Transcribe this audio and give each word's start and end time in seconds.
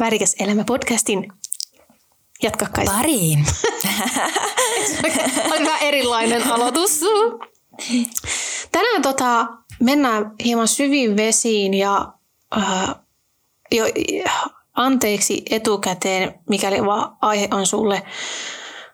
Värikäs 0.00 0.36
elämä 0.38 0.64
podcastin. 0.64 1.32
Jatka 2.42 2.66
kai. 2.72 2.84
Pariin. 2.84 3.46
On 5.58 5.66
vähän 5.66 5.82
erilainen 5.82 6.52
aloitus. 6.52 7.00
Tänään 8.72 9.02
tota, 9.02 9.46
mennään 9.80 10.32
hieman 10.44 10.68
syviin 10.68 11.16
vesiin 11.16 11.74
ja 11.74 12.12
äh, 12.56 12.94
jo, 13.72 13.84
anteeksi 14.74 15.42
etukäteen, 15.50 16.34
mikäli 16.48 16.84
vaan 16.84 17.16
aihe 17.22 17.48
on 17.50 17.66
sulle 17.66 18.02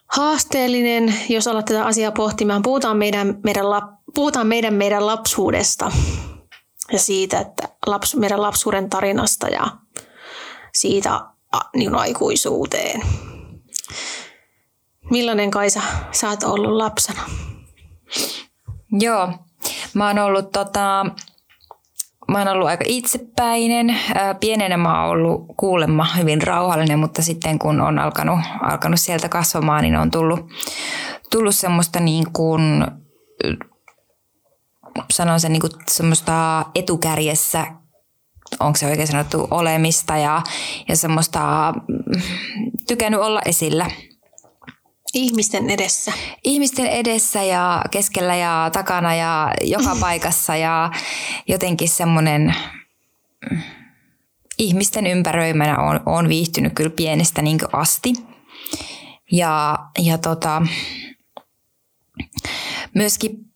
haasteellinen, 0.06 1.14
jos 1.28 1.48
alat 1.48 1.64
tätä 1.64 1.84
asiaa 1.84 2.12
pohtimaan. 2.12 2.62
Puhutaan 2.62 2.96
meidän, 2.96 3.38
meidän, 3.44 3.70
lap, 3.70 3.84
puhutaan 4.14 4.46
meidän, 4.46 4.74
meidän 4.74 5.06
lapsuudesta 5.06 5.92
ja 6.92 6.98
siitä, 6.98 7.40
että 7.40 7.68
laps, 7.86 8.16
meidän 8.16 8.42
lapsuuden 8.42 8.90
tarinasta 8.90 9.48
ja 9.48 9.66
siitä 10.74 11.20
niin 11.76 11.94
aikuisuuteen. 11.94 13.02
Millainen 15.10 15.50
Kaisa 15.50 15.80
sä 16.12 16.28
oot 16.28 16.42
ollut 16.42 16.72
lapsena? 16.72 17.22
Joo, 18.92 19.32
mä 19.94 20.06
oon 20.06 20.18
ollut 20.18 20.52
tota, 20.52 21.06
mä 22.28 22.38
oon 22.38 22.48
ollut 22.48 22.68
aika 22.68 22.84
itsepäinen. 22.88 23.96
Pienenä 24.40 24.76
mä 24.76 25.02
oon 25.02 25.10
ollut 25.10 25.46
kuulemma 25.56 26.06
hyvin 26.16 26.42
rauhallinen, 26.42 26.98
mutta 26.98 27.22
sitten 27.22 27.58
kun 27.58 27.80
on 27.80 27.98
alkanut, 27.98 28.38
alkanut 28.62 29.00
sieltä 29.00 29.28
kasvamaan, 29.28 29.82
niin 29.82 29.96
on 29.96 30.10
tullut, 30.10 30.40
tullut 31.30 31.54
semmoista 31.54 32.00
niin 32.00 32.32
kuin, 32.32 32.86
sanon 35.10 35.40
sen 35.40 35.52
niin 35.52 35.60
kuin 35.60 35.72
semmoista 35.88 36.66
etukärjessä 36.74 37.66
onko 38.60 38.76
se 38.76 38.86
oikein 38.86 39.08
sanottu, 39.08 39.48
olemista 39.50 40.16
ja, 40.16 40.42
ja 40.88 40.96
semmoista 40.96 41.72
tykännyt 42.86 43.20
olla 43.20 43.40
esillä. 43.44 43.86
Ihmisten 45.14 45.70
edessä. 45.70 46.12
Ihmisten 46.44 46.86
edessä 46.86 47.42
ja 47.42 47.84
keskellä 47.90 48.36
ja 48.36 48.70
takana 48.72 49.14
ja 49.14 49.52
joka 49.62 49.96
paikassa 50.00 50.56
ja 50.56 50.90
jotenkin 51.48 51.88
semmoinen 51.88 52.54
ihmisten 54.58 55.06
ympäröimänä 55.06 55.78
on, 55.78 56.00
on 56.06 56.28
viihtynyt 56.28 56.72
kyllä 56.74 56.90
pienestä 56.90 57.42
niin 57.42 57.58
asti. 57.72 58.12
Ja, 59.32 59.78
ja 59.98 60.18
tota, 60.18 60.62
myöskin 62.94 63.49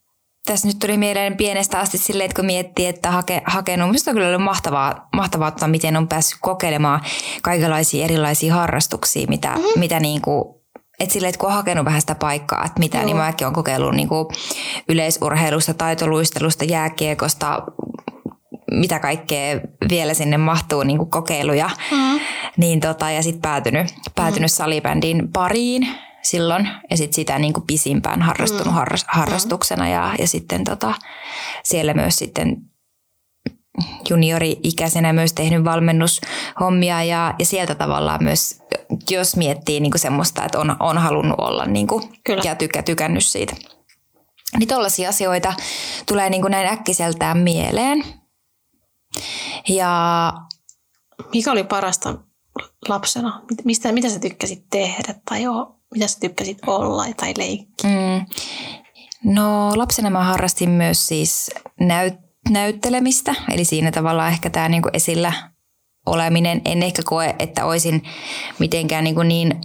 tässä 0.45 0.67
nyt 0.67 0.79
tuli 0.79 0.97
mieleen 0.97 1.37
pienestä 1.37 1.79
asti 1.79 1.97
silleen, 1.97 2.25
että 2.25 2.35
kun 2.35 2.45
miettii, 2.45 2.85
että 2.85 3.11
hake, 3.11 3.41
hakenut, 3.45 3.89
minusta 3.89 4.11
on 4.11 4.15
kyllä 4.15 4.27
ollut 4.27 4.43
mahtavaa, 4.43 5.07
mahtavaa 5.15 5.47
että 5.47 5.67
miten 5.67 5.97
on 5.97 6.07
päässyt 6.07 6.37
kokeilemaan 6.41 7.01
kaikenlaisia 7.41 8.05
erilaisia 8.05 8.53
harrastuksia, 8.53 9.27
mitä, 9.27 9.49
mm-hmm. 9.49 9.79
mitä 9.79 9.99
niin 9.99 10.21
kuin, 10.21 10.55
että 10.99 11.13
silleen, 11.13 11.29
että 11.29 11.39
kun 11.39 11.49
on 11.49 11.55
hakenut 11.55 11.85
vähän 11.85 12.01
sitä 12.01 12.15
paikkaa, 12.15 12.65
että 12.65 12.79
mitä, 12.79 12.97
Joo. 12.97 13.05
niin 13.05 13.17
mäkin 13.17 13.47
olen 13.47 13.55
kokeillut 13.55 13.95
niin 13.95 14.07
kuin 14.07 14.27
yleisurheilusta, 14.89 15.73
taitoluistelusta, 15.73 16.63
jääkiekosta, 16.63 17.63
mitä 18.71 18.99
kaikkea 18.99 19.59
vielä 19.89 20.13
sinne 20.13 20.37
mahtuu 20.37 20.83
niin 20.83 20.97
kuin 20.97 21.09
kokeiluja. 21.09 21.69
Mm-hmm. 21.91 22.19
Niin 22.57 22.79
tota, 22.79 23.11
ja 23.11 23.23
sitten 23.23 23.41
päätynyt, 23.41 23.87
päätynyt 24.15 24.39
mm-hmm. 24.39 24.47
salibändin 24.47 25.31
pariin 25.33 25.87
silloin 26.25 26.69
ja 26.89 26.97
sitten 26.97 27.15
sitä 27.15 27.39
niin 27.39 27.53
kuin 27.53 27.67
pisimpään 27.67 28.21
harrastunut 28.21 28.67
mm. 28.67 28.73
harras, 28.73 29.05
harrastuksena 29.07 29.89
ja, 29.89 30.15
ja 30.19 30.27
sitten 30.27 30.63
tota, 30.63 30.93
siellä 31.63 31.93
myös 31.93 32.15
sitten 32.15 32.57
juniori-ikäisenä 34.09 35.13
myös 35.13 35.33
tehnyt 35.33 35.63
valmennushommia 35.63 37.03
ja, 37.03 37.33
ja 37.39 37.45
sieltä 37.45 37.75
tavallaan 37.75 38.23
myös, 38.23 38.61
jos 39.09 39.35
miettii 39.35 39.79
niin 39.79 39.91
kuin 39.91 40.01
semmoista, 40.01 40.45
että 40.45 40.59
on, 40.59 40.75
on 40.79 40.97
halunnut 40.97 41.39
olla 41.39 41.65
niin 41.65 41.87
kuin, 41.87 42.03
Kyllä. 42.23 42.41
ja 42.45 42.55
tykä, 42.55 42.83
tykännyt 42.83 43.25
siitä. 43.25 43.55
Niin 44.59 44.67
tollaisia 44.67 45.09
asioita 45.09 45.53
tulee 46.05 46.29
niin 46.29 46.41
kuin 46.41 46.51
näin 46.51 46.67
äkkiseltään 46.67 47.37
mieleen. 47.37 48.03
Ja 49.67 50.33
mikä 51.33 51.51
oli 51.51 51.63
parasta 51.63 52.17
lapsena? 52.89 53.41
Mistä, 53.63 53.91
mitä 53.91 54.09
sä 54.09 54.19
tykkäsit 54.19 54.65
tehdä 54.69 55.15
tai 55.29 55.43
joo, 55.43 55.79
mitä 55.95 56.07
sä 56.07 56.19
tykkäsit 56.19 56.57
olla 56.67 57.05
tai 57.17 57.33
leikkiä? 57.37 57.89
Mm. 57.89 58.25
No 59.33 59.77
lapsena 59.77 60.09
mä 60.09 60.23
harrastin 60.23 60.69
myös 60.69 61.07
siis 61.07 61.51
näyt, 61.79 62.13
näyttelemistä, 62.49 63.35
eli 63.51 63.65
siinä 63.65 63.91
tavallaan 63.91 64.31
ehkä 64.31 64.49
tämä 64.49 64.69
niinku 64.69 64.89
esillä 64.93 65.33
oleminen. 66.05 66.61
En 66.65 66.83
ehkä 66.83 67.01
koe, 67.05 67.35
että 67.39 67.65
olisin 67.65 68.03
mitenkään 68.59 69.03
niinku 69.03 69.23
niin 69.23 69.61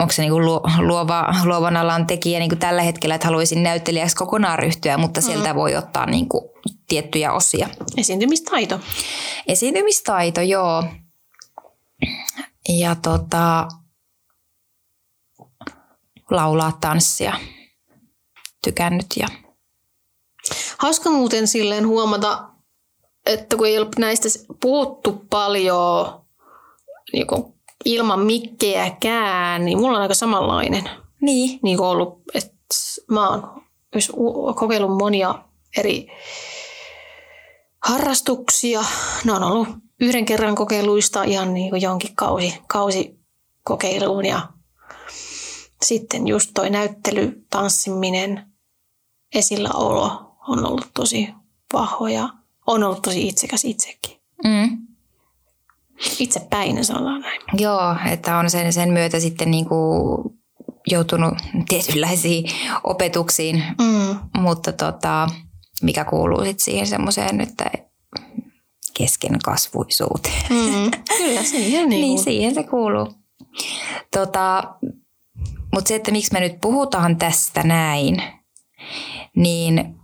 onko 0.00 0.12
se 0.12 0.22
niinku 0.22 0.40
luova, 0.78 1.34
luovan 1.44 1.76
alan 1.76 2.06
tekijä 2.06 2.38
niinku 2.38 2.56
tällä 2.56 2.82
hetkellä, 2.82 3.14
että 3.14 3.26
haluaisin 3.26 3.62
näyttelijäksi 3.62 4.16
kokonaan 4.16 4.58
ryhtyä, 4.58 4.98
mutta 4.98 5.20
mm. 5.20 5.24
sieltä 5.24 5.54
voi 5.54 5.76
ottaa 5.76 6.06
niinku 6.06 6.50
tiettyjä 6.88 7.32
osia. 7.32 7.68
Esiintymistaito. 7.96 8.80
Esiintymistaito, 9.46 10.40
joo. 10.40 10.84
Ja 12.68 12.94
tota, 12.94 13.68
laulaa, 16.30 16.78
tanssia 16.80 17.34
tykännyt. 18.64 19.06
Ja... 19.16 19.28
Hauska 20.78 21.10
muuten 21.10 21.48
silleen 21.48 21.86
huomata, 21.86 22.48
että 23.26 23.56
kun 23.56 23.66
ei 23.66 23.78
ole 23.78 23.88
näistä 23.98 24.28
puhuttu 24.60 25.26
paljon 25.30 26.20
niin 27.12 27.26
ilman 27.84 28.20
mikkejäkään, 28.20 29.64
niin 29.64 29.78
mulla 29.78 29.96
on 29.96 30.02
aika 30.02 30.14
samanlainen. 30.14 30.90
Niin. 31.20 31.60
Niin 31.62 31.76
kuin 31.76 31.88
ollut, 31.88 32.22
että 32.34 32.54
mä 33.10 33.28
oon 33.28 33.62
myös 33.94 34.12
kokeillut 34.54 34.98
monia 34.98 35.34
eri 35.76 36.08
harrastuksia. 37.84 38.84
Ne 39.24 39.32
on 39.32 39.42
ollut 39.42 39.68
yhden 40.00 40.24
kerran 40.24 40.54
kokeiluista 40.54 41.22
ihan 41.22 41.54
niin 41.54 41.70
kuin 41.70 41.82
jonkin 41.82 42.16
kausi, 42.16 42.54
kausi 42.66 43.18
kokeiluun 43.64 44.24
ja 44.24 44.55
sitten 45.82 46.28
just 46.28 46.50
toi 46.54 46.70
näyttely, 46.70 47.44
tanssiminen, 47.50 48.46
esilläolo 49.34 50.36
on 50.48 50.66
ollut 50.66 50.90
tosi 50.94 51.28
vahvoja. 51.72 52.28
On 52.66 52.84
ollut 52.84 53.02
tosi 53.02 53.28
itsekäs 53.28 53.64
itsekin. 53.64 54.16
Mm. 54.44 54.78
Itsepäinen 56.18 56.84
sanotaan 56.84 57.20
näin. 57.20 57.40
Joo, 57.58 57.96
että 58.12 58.36
on 58.36 58.50
sen, 58.50 58.72
sen 58.72 58.92
myötä 58.92 59.20
sitten 59.20 59.50
niinku 59.50 59.76
joutunut 60.90 61.34
tietynlaisiin 61.68 62.50
opetuksiin, 62.84 63.64
mm. 63.78 64.40
mutta 64.40 64.72
tota, 64.72 65.28
mikä 65.82 66.04
kuuluu 66.04 66.44
sitten 66.44 66.64
siihen 66.64 66.86
semmoiseen, 66.86 67.40
että 67.40 67.70
kesken 68.94 69.38
kasvuisuuteen. 69.44 70.42
Mm, 70.50 70.90
kyllä, 71.18 71.42
siihen 71.42 71.88
niin, 71.88 72.00
niin 72.00 72.18
siihen 72.18 72.54
se 72.54 72.62
kuuluu. 72.62 73.12
Tota, 74.12 74.74
mutta 75.76 75.88
se, 75.88 75.94
että 75.94 76.12
miksi 76.12 76.32
me 76.32 76.40
nyt 76.40 76.60
puhutaan 76.60 77.16
tästä 77.16 77.62
näin, 77.62 78.22
niin 79.36 79.94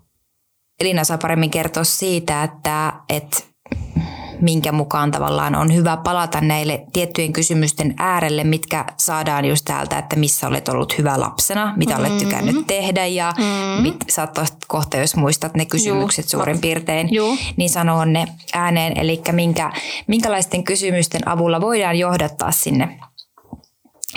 Elina 0.80 1.04
saa 1.04 1.18
paremmin 1.18 1.50
kertoa 1.50 1.84
siitä, 1.84 2.42
että, 2.42 2.92
että 3.08 3.38
minkä 4.40 4.72
mukaan 4.72 5.10
tavallaan 5.10 5.54
on 5.54 5.74
hyvä 5.74 5.96
palata 5.96 6.40
näille 6.40 6.84
tiettyjen 6.92 7.32
kysymysten 7.32 7.94
äärelle, 7.98 8.44
mitkä 8.44 8.84
saadaan 8.96 9.44
just 9.44 9.64
täältä, 9.64 9.98
että 9.98 10.16
missä 10.16 10.46
olet 10.46 10.68
ollut 10.68 10.98
hyvä 10.98 11.20
lapsena, 11.20 11.74
mitä 11.76 11.94
mm-hmm. 11.94 12.06
olet 12.06 12.18
tykännyt 12.18 12.66
tehdä 12.66 13.06
ja 13.06 13.32
mm-hmm. 13.38 13.82
mit, 13.82 13.96
saat 14.10 14.38
kohta, 14.66 14.96
jos 14.96 15.16
muistat 15.16 15.54
ne 15.54 15.64
kysymykset 15.64 16.24
Juu. 16.32 16.40
suurin 16.40 16.60
piirtein, 16.60 17.14
Juu. 17.14 17.36
niin 17.56 17.70
sanoo 17.70 18.04
ne 18.04 18.26
ääneen, 18.52 18.98
eli 18.98 19.22
minkä, 19.32 19.72
minkälaisten 20.06 20.64
kysymysten 20.64 21.28
avulla 21.28 21.60
voidaan 21.60 21.98
johdattaa 21.98 22.52
sinne 22.52 22.98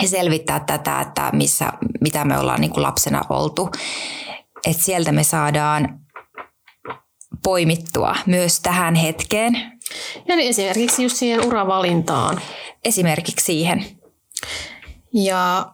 selvittää 0.04 0.60
tätä, 0.60 1.00
että 1.00 1.30
missä, 1.32 1.72
mitä 2.00 2.24
me 2.24 2.38
ollaan 2.38 2.60
niin 2.60 2.70
kuin 2.70 2.82
lapsena 2.82 3.22
oltu. 3.28 3.70
Että 4.66 4.82
sieltä 4.82 5.12
me 5.12 5.22
saadaan 5.22 6.00
poimittua 7.42 8.16
myös 8.26 8.60
tähän 8.60 8.94
hetkeen. 8.94 9.72
Ja 10.28 10.36
niin 10.36 10.48
esimerkiksi 10.48 11.02
just 11.02 11.16
siihen 11.16 11.46
uravalintaan. 11.46 12.40
Esimerkiksi 12.84 13.44
siihen. 13.44 13.84
Ja 15.14 15.66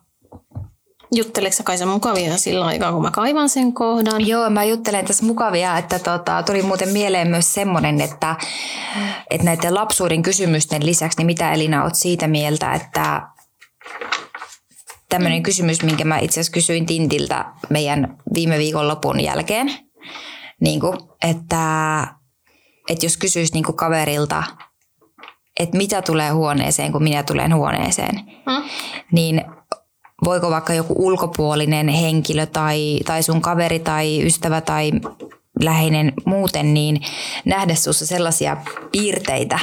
jutteleeko 1.15 1.57
sä 1.57 1.63
Kaisa 1.63 1.87
mukavia 1.87 2.37
sillä 2.37 2.67
aikaa, 2.67 2.93
kun 2.93 3.03
mä 3.03 3.11
kaivan 3.11 3.49
sen 3.49 3.73
kohdan? 3.73 4.27
Joo, 4.27 4.51
mä 4.51 4.65
juttelen 4.65 5.05
tässä 5.05 5.25
mukavia, 5.25 5.79
että 5.79 5.99
tota, 5.99 6.43
tuli 6.43 6.63
muuten 6.63 6.89
mieleen 6.89 7.29
myös 7.29 7.55
semmoinen, 7.55 8.01
että, 8.01 8.37
että 9.31 9.45
näiden 9.45 9.75
lapsuuden 9.75 10.23
kysymysten 10.23 10.87
lisäksi, 10.87 11.19
niin 11.19 11.27
mitä 11.27 11.53
Elina 11.53 11.85
oot 11.85 11.95
siitä 11.95 12.29
mieltä, 12.29 12.75
että 12.75 13.23
tämmöinen 15.09 15.43
kysymys, 15.43 15.83
minkä 15.83 16.05
mä 16.05 16.19
itse 16.19 16.41
asiassa 16.41 16.53
kysyin 16.53 16.87
Tintiltä 16.87 17.45
meidän 17.71 18.19
viime 18.35 18.59
viikon 18.59 18.89
lopun 18.89 19.21
jälkeen, 19.21 19.73
niin 20.61 20.81
kuin, 20.81 20.99
että 21.23 22.07
että 22.89 23.07
jos 23.07 23.17
kysyisi 23.17 23.53
niinku 23.53 23.73
kaverilta, 23.73 24.43
että 25.61 25.77
mitä 25.77 26.03
tulee 26.03 26.31
huoneeseen, 26.31 26.93
kun 26.93 27.03
minä 27.03 27.23
tulen 27.23 27.55
huoneeseen, 27.55 28.17
hmm? 28.21 28.69
niin 29.13 29.45
voiko 30.25 30.51
vaikka 30.51 30.75
joku 30.75 30.95
ulkopuolinen 30.97 31.89
henkilö 31.89 32.47
tai, 32.47 33.01
tai 33.07 33.23
sun 33.23 33.41
kaveri 33.41 33.79
tai 33.79 34.27
ystävä 34.27 34.61
tai 34.61 34.91
läheinen 35.61 36.13
muuten, 36.25 36.75
niin 36.75 37.01
nähdä 37.45 37.75
sinussa 37.75 38.07
sellaisia 38.07 38.57
piirteitä, 38.93 39.59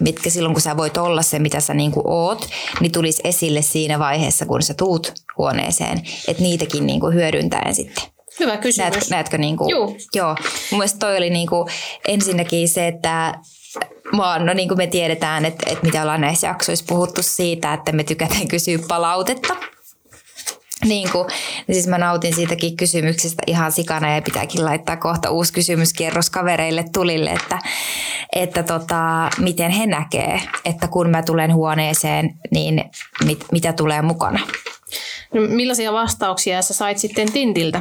mitkä 0.00 0.30
silloin 0.30 0.54
kun 0.54 0.62
sä 0.62 0.76
voit 0.76 0.96
olla 0.96 1.22
se, 1.22 1.38
mitä 1.38 1.60
sä 1.60 1.74
niinku 1.74 2.02
oot, 2.04 2.48
niin 2.80 2.92
tulisi 2.92 3.22
esille 3.24 3.62
siinä 3.62 3.98
vaiheessa, 3.98 4.46
kun 4.46 4.62
sä 4.62 4.74
tuut 4.74 5.12
huoneeseen. 5.38 6.02
Että 6.28 6.42
niitäkin 6.42 6.86
niinku 6.86 7.10
hyödyntäen 7.10 7.74
sitten. 7.74 8.04
Hyvä 8.40 8.56
kysymys. 8.56 8.78
Näetkö, 8.78 9.10
näetkö 9.10 9.38
niinku, 9.38 9.70
Juu. 9.70 9.96
Joo. 10.14 10.36
Mun 10.70 10.78
mielestä 10.78 10.98
toi 10.98 11.16
oli 11.16 11.30
niinku 11.30 11.68
ensinnäkin 12.08 12.68
se, 12.68 12.88
että 12.88 13.34
Mä, 14.16 14.38
no 14.38 14.52
niin 14.52 14.68
kuin 14.68 14.78
me 14.78 14.86
tiedetään, 14.86 15.44
että, 15.44 15.70
että 15.70 15.86
mitä 15.86 16.02
ollaan 16.02 16.20
näissä 16.20 16.46
jaksoissa 16.46 16.84
puhuttu 16.88 17.22
siitä, 17.22 17.74
että 17.74 17.92
me 17.92 18.04
tykätään 18.04 18.48
kysyä 18.48 18.78
palautetta 18.88 19.56
niin 20.84 21.10
kuin, 21.12 21.26
niin 21.66 21.74
siis 21.74 21.86
mä 21.86 21.98
nautin 21.98 22.34
siitäkin 22.34 22.76
kysymyksestä 22.76 23.42
ihan 23.46 23.72
sikana 23.72 24.14
ja 24.14 24.22
pitääkin 24.22 24.64
laittaa 24.64 24.96
kohta 24.96 25.30
uusi 25.30 25.52
kysymyskierros 25.52 26.30
kavereille 26.30 26.84
tulille, 26.92 27.30
että, 27.30 27.58
että 28.36 28.62
tota, 28.62 29.30
miten 29.38 29.70
he 29.70 29.86
näkee, 29.86 30.42
että 30.64 30.88
kun 30.88 31.10
mä 31.10 31.22
tulen 31.22 31.54
huoneeseen, 31.54 32.34
niin 32.50 32.84
mit, 33.24 33.44
mitä 33.52 33.72
tulee 33.72 34.02
mukana. 34.02 34.40
No, 35.34 35.40
millaisia 35.40 35.92
vastauksia 35.92 36.62
sä 36.62 36.74
sait 36.74 36.98
sitten 36.98 37.32
Tintiltä? 37.32 37.80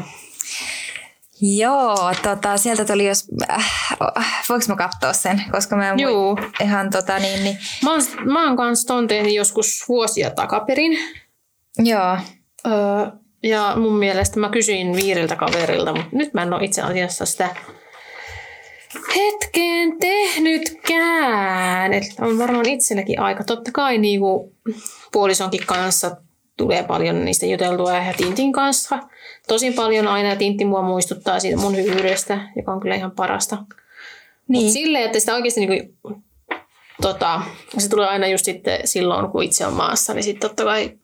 Joo, 1.42 2.14
tota, 2.24 2.58
sieltä 2.58 2.86
tuli 2.86 3.08
jos, 3.08 3.28
äh, 3.50 4.46
voinko 4.50 4.66
mä 4.70 4.76
katsoa 4.76 5.14
sen, 5.14 5.44
koska 5.52 5.76
mä 5.76 5.90
en 5.90 6.00
Juu. 6.00 6.40
ihan 6.62 6.90
tota 6.90 7.20
niin, 7.20 7.44
niin. 7.44 7.58
Mä 7.84 7.92
oon, 7.92 8.02
mä 8.26 8.48
oon 8.48 8.58
kanssa 8.58 8.88
ton 8.88 9.08
tehnyt 9.08 9.34
joskus 9.34 9.86
vuosia 9.90 10.30
takaperin. 10.30 10.98
Joo. 11.80 12.18
Öö, 12.68 13.12
ja 13.44 13.74
mun 13.76 13.94
mielestä 13.94 14.40
mä 14.40 14.50
kysyin 14.50 14.96
viiriltä 14.96 15.36
kaverilta, 15.36 15.94
mutta 15.94 16.10
nyt 16.12 16.34
mä 16.34 16.44
en 16.44 16.54
ole 16.54 16.64
itse 16.64 16.82
asiassa 16.82 17.26
sitä 17.26 17.56
hetkeen 19.16 20.00
tehnytkään. 20.00 21.94
Et 21.94 22.04
on 22.22 22.38
varmaan 22.38 22.70
itselläkin 22.70 23.20
aika. 23.20 23.44
Totta 23.44 23.72
kai 23.74 23.98
niinku 23.98 24.56
puolisonkin 25.12 25.66
kanssa 25.66 26.18
tulee 26.58 26.84
paljon 26.84 27.26
niistä 27.26 27.46
juteltua 27.46 27.94
ja 27.94 28.14
Tintin 28.18 28.52
kanssa. 28.52 29.00
Tosin 29.48 29.74
paljon 29.74 30.08
aina 30.08 30.30
ja 30.30 30.36
Tintti 30.36 30.66
mua 30.66 30.82
muistuttaa 30.82 31.40
siitä 31.40 31.58
mun 31.58 31.76
hyvyydestä, 31.76 32.40
joka 32.56 32.72
on 32.72 32.80
kyllä 32.80 32.96
ihan 32.96 33.12
parasta. 33.12 33.58
Niin. 34.48 34.64
Mutta 34.64 34.74
silleen, 34.74 35.06
että 35.06 35.20
sitä 35.20 35.36
oikeasti 35.36 35.66
niinku, 35.66 36.24
tota, 37.02 37.42
se 37.78 37.90
tulee 37.90 38.08
aina 38.08 38.28
just 38.28 38.46
sitten 38.46 38.80
silloin, 38.86 39.32
kun 39.32 39.44
itse 39.44 39.66
on 39.66 39.74
maassa, 39.74 40.14
niin 40.14 40.24
sitten 40.24 40.50
totta 40.50 40.64
kai 40.64 40.98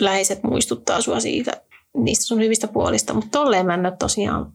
läheiset 0.00 0.42
muistuttaa 0.42 1.00
sua 1.00 1.20
siitä, 1.20 1.52
niistä 1.96 2.24
sun 2.24 2.40
hyvistä 2.40 2.68
puolista, 2.68 3.14
mutta 3.14 3.30
tolleen 3.30 3.66
mä 3.66 3.74
en 3.74 3.92
tosiaan 3.98 4.52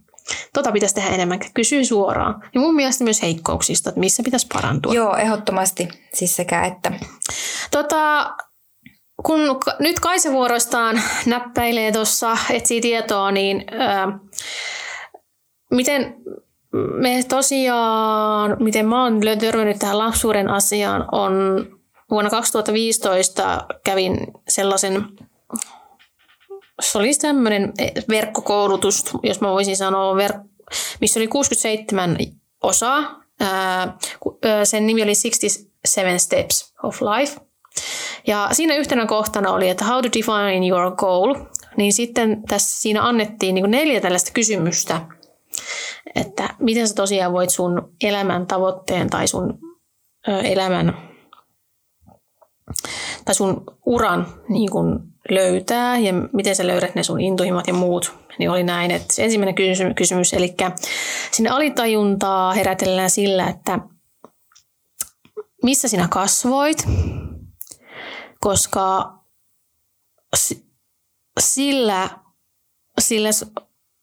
Tota 0.53 0.71
pitäisi 0.71 0.95
tehdä 0.95 1.09
enemmän, 1.09 1.39
kysyä 1.53 1.83
suoraan. 1.83 2.43
Ja 2.53 2.61
mun 2.61 2.75
mielestä 2.75 3.03
myös 3.03 3.21
heikkouksista, 3.21 3.89
että 3.89 3.99
missä 3.99 4.23
pitäisi 4.23 4.47
parantua. 4.53 4.93
Joo, 4.93 5.15
ehdottomasti. 5.15 5.87
Siis 6.13 6.35
sekä 6.35 6.65
että. 6.65 6.91
Tota, 7.71 8.35
kun 9.25 9.39
nyt 9.79 9.99
Kaisa 9.99 10.31
vuorostaan 10.31 11.01
näppäilee 11.25 11.91
tuossa, 11.91 12.37
etsii 12.49 12.81
tietoa, 12.81 13.31
niin 13.31 13.65
ää, 13.71 14.19
miten 15.71 16.15
me 16.73 17.23
tosiaan, 17.29 18.57
miten 18.59 18.87
mä 18.87 19.03
oon 19.03 19.19
törmännyt 19.39 19.79
tähän 19.79 19.97
lapsuuden 19.97 20.49
asiaan, 20.49 21.05
on 21.11 21.33
vuonna 22.11 22.29
2015 22.29 23.65
kävin 23.85 24.17
sellaisen 24.47 25.05
se 26.91 26.97
oli 26.97 27.13
tämmöinen 27.21 27.73
verkkokoulutus, 28.09 29.05
jos 29.23 29.41
mä 29.41 29.51
voisin 29.51 29.77
sanoa, 29.77 30.15
verk- 30.15 30.69
missä 31.01 31.19
oli 31.19 31.27
67 31.27 32.17
osaa. 32.63 33.23
sen 34.63 34.87
nimi 34.87 35.03
oli 35.03 35.13
67 35.15 36.19
Steps 36.19 36.73
of 36.83 37.01
Life. 37.01 37.41
Ja 38.27 38.49
siinä 38.51 38.75
yhtenä 38.75 39.05
kohtana 39.05 39.51
oli, 39.51 39.69
että 39.69 39.85
how 39.85 40.01
to 40.01 40.09
define 40.17 40.67
your 40.67 40.95
goal. 40.95 41.35
Niin 41.77 41.93
sitten 41.93 42.43
tässä 42.49 42.81
siinä 42.81 43.07
annettiin 43.07 43.55
niin 43.55 43.71
neljä 43.71 44.01
tällaista 44.01 44.31
kysymystä, 44.33 45.01
että 46.15 46.49
miten 46.59 46.87
sä 46.87 46.95
tosiaan 46.95 47.33
voit 47.33 47.49
sun 47.49 47.93
elämän 48.03 48.47
tavoitteen 48.47 49.09
tai 49.09 49.27
sun 49.27 49.59
elämän 50.43 51.12
tai 53.25 53.35
sun 53.35 53.63
uran 53.85 54.27
niin 54.49 54.71
kun 54.71 55.13
löytää 55.29 55.97
ja 55.97 56.13
miten 56.33 56.55
sä 56.55 56.67
löydät 56.67 56.95
ne 56.95 57.03
sun 57.03 57.21
intohimot 57.21 57.67
ja 57.67 57.73
muut, 57.73 58.13
niin 58.39 58.49
oli 58.49 58.63
näin. 58.63 58.91
Että 58.91 59.13
ensimmäinen 59.17 59.55
kysymys, 59.95 60.33
eli 60.33 60.55
sinne 61.31 61.49
alitajuntaa 61.49 62.53
herätellään 62.53 63.09
sillä, 63.09 63.47
että 63.47 63.79
missä 65.63 65.87
sinä 65.87 66.07
kasvoit, 66.07 66.87
koska 68.39 69.13
sillä, 71.39 72.09
sillä 72.99 73.29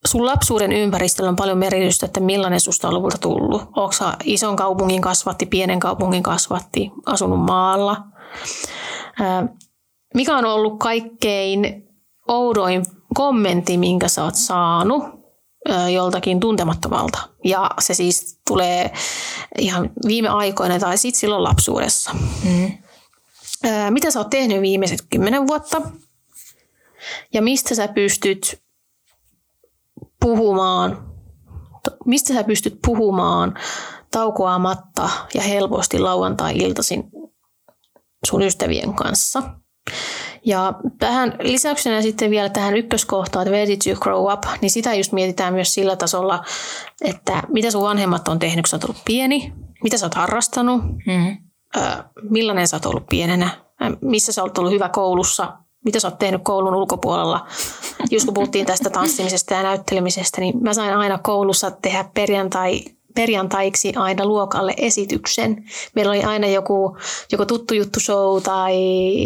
sun 0.08 0.26
lapsuuden 0.26 0.72
ympäristöllä 0.72 1.28
on 1.28 1.36
paljon 1.36 1.58
merkitystä, 1.58 2.06
että 2.06 2.20
millainen 2.20 2.60
susta 2.60 2.88
on 2.88 2.94
lopulta 2.94 3.18
tullut. 3.18 3.62
Onko 3.62 3.94
ison 4.24 4.56
kaupungin 4.56 5.00
kasvatti, 5.00 5.46
pienen 5.46 5.80
kaupungin 5.80 6.22
kasvatti, 6.22 6.90
asunut 7.06 7.40
maalla– 7.40 7.96
mikä 10.14 10.36
on 10.36 10.44
ollut 10.44 10.78
kaikkein 10.78 11.88
oudoin 12.28 12.86
kommentti, 13.14 13.78
minkä 13.78 14.08
sä 14.08 14.24
oot 14.24 14.34
saanut 14.34 15.04
joltakin 15.92 16.40
tuntemattomalta. 16.40 17.18
Ja 17.44 17.70
se 17.78 17.94
siis 17.94 18.40
tulee 18.48 18.90
ihan 19.58 19.90
viime 20.06 20.28
aikoina 20.28 20.78
tai 20.78 20.98
sitten 20.98 21.20
silloin 21.20 21.44
lapsuudessa. 21.44 22.10
Mm. 22.44 22.72
Mitä 23.90 24.10
sä 24.10 24.20
oot 24.20 24.30
tehnyt 24.30 24.60
viimeiset 24.60 25.02
kymmenen 25.10 25.46
vuotta? 25.46 25.82
Ja 27.34 27.42
mistä 27.42 27.74
sä 27.74 27.88
pystyt 27.88 28.62
puhumaan, 30.20 31.12
mistä 32.04 32.34
sä 32.34 32.44
pystyt 32.44 32.78
puhumaan 32.86 33.54
taukoamatta 34.10 35.10
ja 35.34 35.42
helposti 35.42 35.98
lauantai-iltaisin 35.98 37.10
sun 38.26 38.42
ystävien 38.42 38.94
kanssa. 38.94 39.42
Ja 40.44 40.72
tähän 40.98 41.36
lisäyksenä 41.40 42.02
sitten 42.02 42.30
vielä 42.30 42.48
tähän 42.48 42.76
ykköskohtaan, 42.76 43.42
että 43.42 43.52
where 43.52 43.66
did 43.66 43.80
you 43.86 44.00
grow 44.00 44.32
up, 44.32 44.42
niin 44.60 44.70
sitä 44.70 44.94
just 44.94 45.12
mietitään 45.12 45.54
myös 45.54 45.74
sillä 45.74 45.96
tasolla, 45.96 46.44
että 47.04 47.42
mitä 47.48 47.70
sun 47.70 47.82
vanhemmat 47.82 48.28
on 48.28 48.38
tehnyt, 48.38 48.62
kun 48.62 48.68
sä 48.68 48.76
oot 48.76 48.84
ollut 48.84 49.04
pieni, 49.04 49.52
mitä 49.82 49.98
sä 49.98 50.06
oot 50.06 50.14
harrastanut, 50.14 50.82
mm-hmm. 50.82 51.36
millainen 52.30 52.68
sä 52.68 52.76
oot 52.76 52.86
ollut 52.86 53.06
pienenä, 53.10 53.50
missä 54.00 54.32
sä 54.32 54.42
oot 54.42 54.58
ollut 54.58 54.72
hyvä 54.72 54.88
koulussa, 54.88 55.52
mitä 55.84 56.00
sä 56.00 56.08
oot 56.08 56.18
tehnyt 56.18 56.40
koulun 56.44 56.74
ulkopuolella. 56.74 57.46
Just 58.10 58.24
kun 58.24 58.34
puhuttiin 58.34 58.66
tästä 58.66 58.90
tanssimisesta 58.90 59.54
ja 59.54 59.62
näyttelemisestä, 59.62 60.40
niin 60.40 60.62
mä 60.62 60.74
sain 60.74 60.96
aina 60.96 61.18
koulussa 61.18 61.70
tehdä 61.70 62.04
perjantai 62.14 62.84
perjantaiksi 63.14 63.92
aina 63.96 64.24
luokalle 64.24 64.74
esityksen. 64.76 65.64
Meillä 65.94 66.10
oli 66.10 66.22
aina 66.22 66.46
joku, 66.46 66.96
joku 67.32 67.46
tuttu 67.46 67.74
juttu 67.74 68.00
show 68.00 68.42
tai 68.42 68.74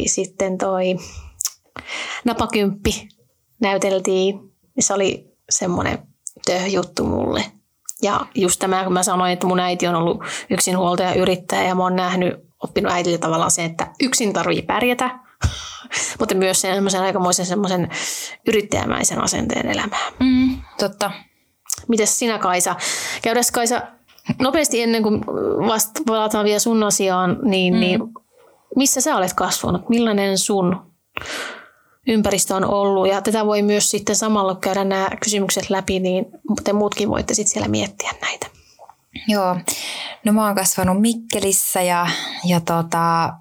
sitten 0.07 0.59
toi 0.59 0.97
napakymppi 2.25 3.09
näyteltiin. 3.61 4.41
Se 4.81 4.95
oli 4.95 5.25
semmoinen 5.51 5.99
juttu 6.71 7.05
mulle. 7.05 7.45
Ja 8.03 8.27
just 8.35 8.61
tämä, 8.61 8.85
kun 8.85 8.93
mä 8.93 9.03
sanoin, 9.03 9.33
että 9.33 9.47
mun 9.47 9.61
äiti 9.61 9.87
on 9.87 9.95
ollut 9.95 10.25
yksinhuoltaja 10.51 11.15
yrittäjä 11.15 11.63
ja 11.63 11.75
mä 11.75 11.83
oon 11.83 11.97
nähnyt, 11.97 12.35
oppinut 12.63 12.93
äitiltä 12.93 13.19
tavallaan 13.19 13.51
se, 13.51 13.65
että 13.65 13.91
yksin 14.01 14.33
tarvii 14.33 14.63
pärjätä, 14.63 15.19
mutta 16.19 16.35
myös 16.35 16.61
semmoisen 16.61 17.03
aikamoisen 17.03 17.47
semmoisen 17.47 17.89
yrittäjämäisen 18.49 19.23
asenteen 19.23 19.67
elämään. 19.67 20.13
Mm, 20.21 20.57
totta. 20.79 21.11
Mites 21.89 22.19
sinä 22.19 22.39
Kaisa? 22.39 22.77
Käydäs 23.23 23.51
Kaisa 23.51 23.83
nopeasti 24.41 24.83
ennen 24.83 25.03
kuin 25.03 25.21
vasta 25.69 26.01
palataan 26.07 26.45
vielä 26.45 26.59
sun 26.59 26.83
asiaan, 26.83 27.39
niin, 27.43 27.75
mm. 27.75 27.81
niin 27.81 28.01
missä 28.77 29.01
sä 29.01 29.17
olet 29.17 29.33
kasvanut? 29.33 29.89
Millainen 29.89 30.39
sun 30.39 30.93
ympäristö 32.07 32.55
on 32.55 32.65
ollut? 32.65 33.09
Ja 33.09 33.23
tätä 33.23 33.47
voi 33.47 33.63
myös 33.63 33.91
sitten 33.91 34.17
samalla 34.17 34.55
käydä 34.55 34.85
nämä 34.85 35.09
kysymykset 35.25 35.71
läpi, 35.71 36.01
niin 36.01 36.27
te 36.65 36.73
muutkin 36.73 37.11
voitte 37.11 37.35
sitten 37.35 37.53
siellä 37.53 37.69
miettiä 37.69 38.11
näitä. 38.21 38.47
Joo, 39.29 39.57
no 40.25 40.33
mä 40.33 40.47
oon 40.47 40.55
kasvanut 40.55 41.01
Mikkelissä 41.01 41.83
ja, 41.83 42.07
ja 42.45 42.61
tota, 42.61 43.33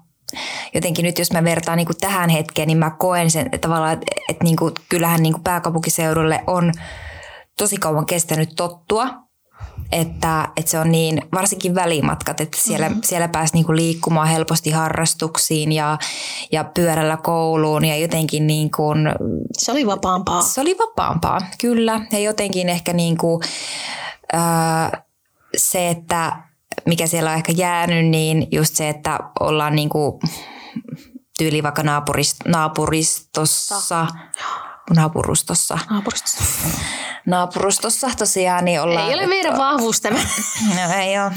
jotenkin 0.74 1.04
nyt 1.04 1.18
jos 1.18 1.32
mä 1.32 1.44
vertaan 1.44 1.76
niin 1.76 1.86
kuin 1.86 1.96
tähän 2.00 2.30
hetkeen, 2.30 2.68
niin 2.68 2.78
mä 2.78 2.90
koen 2.90 3.30
sen 3.30 3.46
että 3.46 3.58
tavallaan, 3.58 3.92
että, 3.92 4.06
että 4.28 4.44
niin 4.44 4.56
kuin, 4.56 4.74
kyllähän 4.88 5.22
niin 5.22 5.32
kuin 5.32 5.44
pääkaupunkiseudulle 5.44 6.44
on 6.46 6.72
tosi 7.58 7.76
kauan 7.76 8.06
kestänyt 8.06 8.52
tottua 8.56 9.24
että, 9.92 10.48
että 10.56 10.70
se 10.70 10.78
on 10.78 10.92
niin, 10.92 11.22
varsinkin 11.34 11.74
välimatkat, 11.74 12.40
että 12.40 12.58
siellä, 12.60 12.88
mm-hmm. 12.88 13.02
siellä 13.04 13.28
pääsi 13.28 13.54
niinku 13.54 13.76
liikkumaan 13.76 14.28
helposti 14.28 14.70
harrastuksiin 14.70 15.72
ja, 15.72 15.98
ja 16.52 16.64
pyörällä 16.64 17.16
kouluun 17.16 17.84
ja 17.84 17.96
jotenkin 17.96 18.46
niin 18.46 18.70
kuin, 18.70 18.98
Se 19.58 19.72
oli 19.72 19.86
vapaampaa. 19.86 20.42
se 20.42 20.60
oli 20.60 20.78
vapaampaa, 20.78 21.40
kyllä. 21.60 22.00
Ja 22.12 22.18
jotenkin 22.18 22.68
ehkä 22.68 22.92
niin 22.92 23.18
kuin, 23.18 23.42
ää, 24.32 25.02
se, 25.56 25.88
että 25.88 26.36
mikä 26.86 27.06
siellä 27.06 27.30
on 27.30 27.36
ehkä 27.36 27.52
jäänyt, 27.56 28.06
niin 28.06 28.48
just 28.52 28.76
se, 28.76 28.88
että 28.88 29.18
ollaan 29.40 29.76
niin 29.76 29.88
kuin, 29.88 30.20
tyyli 31.38 31.62
vaikka 31.62 31.82
naapurist, 31.82 32.36
naapuristossa, 32.48 34.06
naapurustossa, 34.90 35.78
Naapuristossa. 35.90 36.68
naapurustossa 37.26 38.10
tosiaan, 38.18 38.64
niin 38.64 38.80
ollaan... 38.80 39.08
Ei 39.08 39.14
ole 39.14 39.26
meidän 39.26 39.58
vahvuus 39.58 40.00
tämä. 40.00 40.18
No 40.76 40.94
ei 41.00 41.18
ole. 41.18 41.32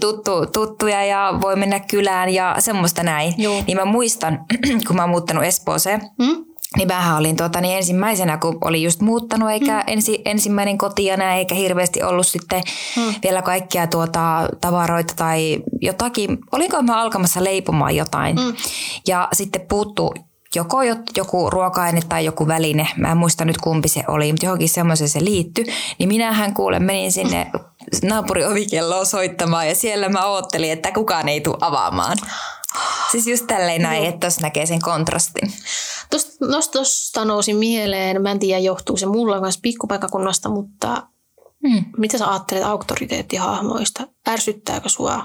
Tuttu, 0.00 0.46
tuttuja 0.46 1.04
ja 1.04 1.34
voi 1.40 1.56
mennä 1.56 1.80
kylään 1.80 2.28
ja 2.28 2.56
semmoista 2.58 3.02
näin. 3.02 3.34
Joo. 3.38 3.62
Niin 3.66 3.76
mä 3.76 3.84
muistan, 3.84 4.44
kun 4.86 4.96
mä 4.96 5.02
oon 5.02 5.10
muuttanut 5.10 5.44
Espooseen, 5.44 6.00
Mm? 6.18 6.44
niin 6.76 6.88
mähän 6.88 7.16
olin 7.18 7.36
tuota, 7.36 7.60
niin 7.60 7.76
ensimmäisenä, 7.76 8.36
kun 8.38 8.58
oli 8.60 8.82
just 8.82 9.00
muuttanut, 9.00 9.50
eikä 9.50 9.72
mm. 9.74 9.82
ensi, 9.86 10.22
ensimmäinen 10.24 10.78
koti 10.78 11.04
ja 11.04 11.16
näin, 11.16 11.38
eikä 11.38 11.54
hirveästi 11.54 12.02
ollut 12.02 12.26
sitten 12.26 12.62
mm. 12.96 13.14
vielä 13.22 13.42
kaikkia 13.42 13.86
tuota, 13.86 14.48
tavaroita 14.60 15.14
tai 15.16 15.58
jotakin. 15.80 16.38
Olinko 16.52 16.82
mä 16.82 17.00
alkamassa 17.02 17.44
leipomaan 17.44 17.96
jotain? 17.96 18.36
Mm. 18.36 18.54
Ja 19.06 19.28
sitten 19.32 19.66
puuttuu 19.68 20.14
joko 20.54 20.82
jo- 20.82 20.96
joku 21.16 21.50
ruoka-aine 21.50 22.00
tai 22.08 22.24
joku 22.24 22.46
väline, 22.48 22.88
mä 22.96 23.10
en 23.10 23.16
muista 23.16 23.44
nyt 23.44 23.58
kumpi 23.58 23.88
se 23.88 24.02
oli, 24.08 24.32
mutta 24.32 24.46
johonkin 24.46 24.68
semmoiseen 24.68 25.08
se 25.10 25.24
liittyi, 25.24 25.64
niin 25.98 26.08
minähän 26.08 26.54
kuulen 26.54 26.82
menin 26.82 27.12
sinne 27.12 27.50
naapurin 28.02 28.48
ovikelloon 28.48 29.06
soittamaan 29.06 29.68
ja 29.68 29.74
siellä 29.74 30.08
mä 30.08 30.26
oottelin, 30.26 30.72
että 30.72 30.92
kukaan 30.92 31.28
ei 31.28 31.40
tule 31.40 31.56
avaamaan. 31.60 32.16
Siis 33.12 33.26
just 33.26 33.46
tälleen 33.46 33.82
näin, 33.82 34.04
että 34.04 34.20
tuossa 34.20 34.40
näkee 34.40 34.66
sen 34.66 34.82
kontrastin. 34.82 35.52
Tuosta 36.10 36.46
nostosta 36.46 37.24
nousi 37.24 37.54
mieleen, 37.54 38.22
mä 38.22 38.30
en 38.30 38.38
tiedä 38.38 38.58
johtuu 38.58 38.96
se 38.96 39.06
mulla 39.06 39.40
kanssa 39.40 39.60
pikkupaikakunnasta, 39.62 40.48
mutta 40.48 41.02
Hmm. 41.68 41.84
mitä 41.96 42.18
sä 42.18 42.30
ajattelet 42.30 42.64
auktoriteettihahmoista? 42.64 44.02
Ärsyttääkö 44.28 44.88
sua, 44.88 45.24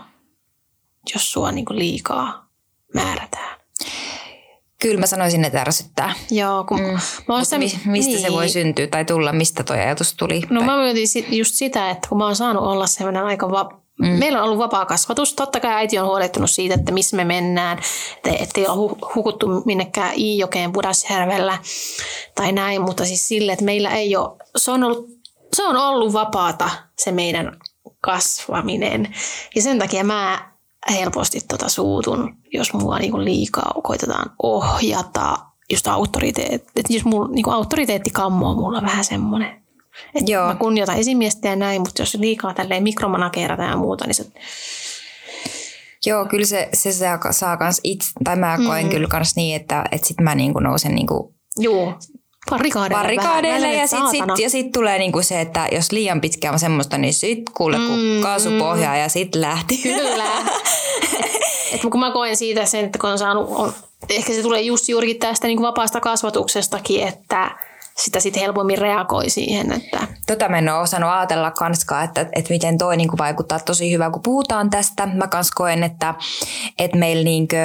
jos 1.14 1.32
sua 1.32 1.52
niinku 1.52 1.74
liikaa 1.76 2.48
määrätään? 2.94 3.57
Kyllä 4.82 5.00
mä 5.00 5.08
sanoisin, 5.08 5.46
että 5.46 5.62
ärsyttää. 5.62 6.14
Joo, 6.32 6.64
kun 6.64 6.80
mm. 6.80 7.00
mä 7.28 7.36
oon 7.36 7.46
sitä- 7.46 7.58
mi- 7.58 7.80
mistä 7.86 8.22
se 8.22 8.32
voi 8.32 8.50
syntyä 8.50 8.88
tai 8.88 9.06
tulla, 9.06 9.34
mistä 9.34 9.64
tuo 9.64 9.76
ajatus 9.76 10.14
tuli? 10.14 10.42
No 10.50 10.60
tai... 10.60 10.66
mä 10.70 10.78
mietin 10.78 11.38
just 11.38 11.56
sitä, 11.56 11.90
että 11.90 12.10
kun 12.10 12.18
mä 12.18 12.26
oon 12.26 12.36
saanut 12.36 12.64
olla 12.64 12.88
sellainen 12.88 13.24
aika 13.24 13.52
va- 13.52 13.82
mm. 14.02 14.08
Meillä 14.08 14.40
on 14.40 14.46
ollut 14.46 14.60
vapaa 14.60 14.86
kasvatus. 14.86 15.34
Totta 15.34 15.60
kai 15.60 15.74
äiti 15.74 16.00
on 16.00 16.08
huolehtunut 16.08 16.52
siitä, 16.52 16.76
että 16.76 16.92
missä 16.92 17.16
me 17.16 17.26
mennään. 17.26 17.80
Että 18.18 18.44
ettei 18.44 18.68
ole 18.68 18.90
hu- 18.92 19.16
hukuttu 19.16 19.48
minnekään 19.66 20.14
Iijokeen 20.18 20.72
Pudasjärvellä 20.74 21.58
tai 22.36 22.52
näin. 22.52 22.82
Mutta 22.82 23.06
siis 23.06 23.28
sille, 23.28 23.52
että 23.52 23.66
meillä 23.66 23.90
ei 23.90 24.16
ole... 24.16 24.30
Se 24.58 24.72
on 24.72 24.84
ollut, 24.84 25.08
se 25.56 25.64
on 25.64 25.76
ollut 25.78 26.14
vapaata 26.14 26.70
se 26.98 27.12
meidän 27.12 27.58
kasvaminen. 28.02 29.16
Ja 29.56 29.62
sen 29.62 29.80
takia 29.80 30.04
mä 30.04 30.52
helposti 30.92 31.40
tota 31.48 31.70
suutun, 31.70 32.36
jos 32.54 32.74
mua 32.74 33.00
niinku 33.00 33.20
liikaa 33.24 33.74
koitetaan 33.84 34.32
ohjata. 34.44 35.38
Just 35.72 35.88
autoriteetti. 35.88 36.72
Että 36.76 36.94
jos 36.94 37.06
mulla, 37.06 37.28
niinku 37.28 37.50
autoriteettikammo 37.50 38.50
on 38.50 38.56
mulla 38.56 38.82
vähän 38.82 39.06
semmoinen. 39.06 39.64
Et 40.16 40.30
Joo. 40.30 40.48
Mä 40.48 40.56
kunnioitan 40.56 40.98
esimiestä 40.98 41.48
ja 41.48 41.56
näin, 41.56 41.82
mutta 41.82 42.02
jos 42.02 42.16
liikaa 42.16 42.54
tälleen 42.54 42.84
mikromanageerataan 42.84 43.70
ja 43.70 43.78
muuta, 43.78 44.06
niin 44.06 44.16
se, 44.16 44.26
Joo, 46.06 46.26
kyllä 46.26 46.46
se, 46.46 46.70
se 46.74 46.92
saa, 46.92 47.20
saa 47.32 47.58
kans 47.58 47.82
itse, 47.84 48.08
tai 48.24 48.36
mä 48.36 48.58
koen 48.68 48.86
mm. 48.86 48.90
kyllä 48.90 49.08
kans 49.08 49.36
niin, 49.36 49.56
että, 49.56 49.86
että 49.92 50.08
sit 50.08 50.22
mä 50.22 50.36
niinku 50.36 50.60
nousen 50.60 50.96
niinku 50.96 51.36
juu, 51.60 51.94
barrikaadeille 52.50 53.68
vähän, 53.68 53.80
ja 53.80 53.88
sitten 53.88 54.10
sit, 54.10 54.18
saatana. 54.18 54.36
ja 54.44 54.50
sit 54.50 54.72
tulee 54.72 54.98
niinku 54.98 55.22
se, 55.22 55.42
että 55.42 55.68
jos 55.72 55.92
liian 55.92 56.22
pitkään 56.22 56.54
on 56.54 56.60
semmoista, 56.60 56.98
niin 56.98 57.14
sit 57.14 57.50
kuule 57.54 57.78
kun 57.78 58.00
Mm, 58.00 58.22
kaasupohjaa 58.22 58.98
ja 58.98 59.10
sit 59.10 59.36
lähti. 59.36 59.78
Kyllä. 59.78 60.26
Et 61.74 61.82
kun 61.82 62.00
mä 62.00 62.12
koen 62.12 62.38
siitä 62.38 62.66
sen, 62.66 62.86
että 62.86 63.00
kun 63.00 63.10
on 63.10 63.20
saanut, 63.20 63.50
on, 63.50 63.74
ehkä 64.10 64.34
se 64.34 64.42
tulee 64.42 64.62
just 64.62 64.90
juurikin 64.90 65.20
tästä 65.20 65.48
niin 65.48 65.58
kuin 65.58 65.68
vapaasta 65.68 66.00
kasvatuksestakin, 66.00 67.08
että 67.08 67.52
sitä 67.98 68.20
sitten 68.20 68.42
helpommin 68.42 68.78
reagoi 68.78 69.30
siihen, 69.30 69.72
että 69.72 70.08
Tota 70.28 70.50
mä 70.50 70.58
en 70.58 70.70
ole 70.70 70.80
osannut 70.80 71.12
ajatella 71.12 71.52
kanskaan, 71.52 72.04
että, 72.04 72.22
että 72.22 72.54
miten 72.54 72.78
toi 72.78 72.98
niin 72.98 73.10
vaikuttaa 73.18 73.60
tosi 73.60 73.92
hyvä, 73.92 74.10
kun 74.10 74.22
puhutaan 74.22 74.70
tästä. 74.70 75.06
Mä 75.06 75.28
kans 75.28 75.52
koen, 75.52 75.84
että, 75.84 76.16
että 76.80 76.98
meillä 76.98 77.24
niin 77.24 77.48
kuin, 77.48 77.60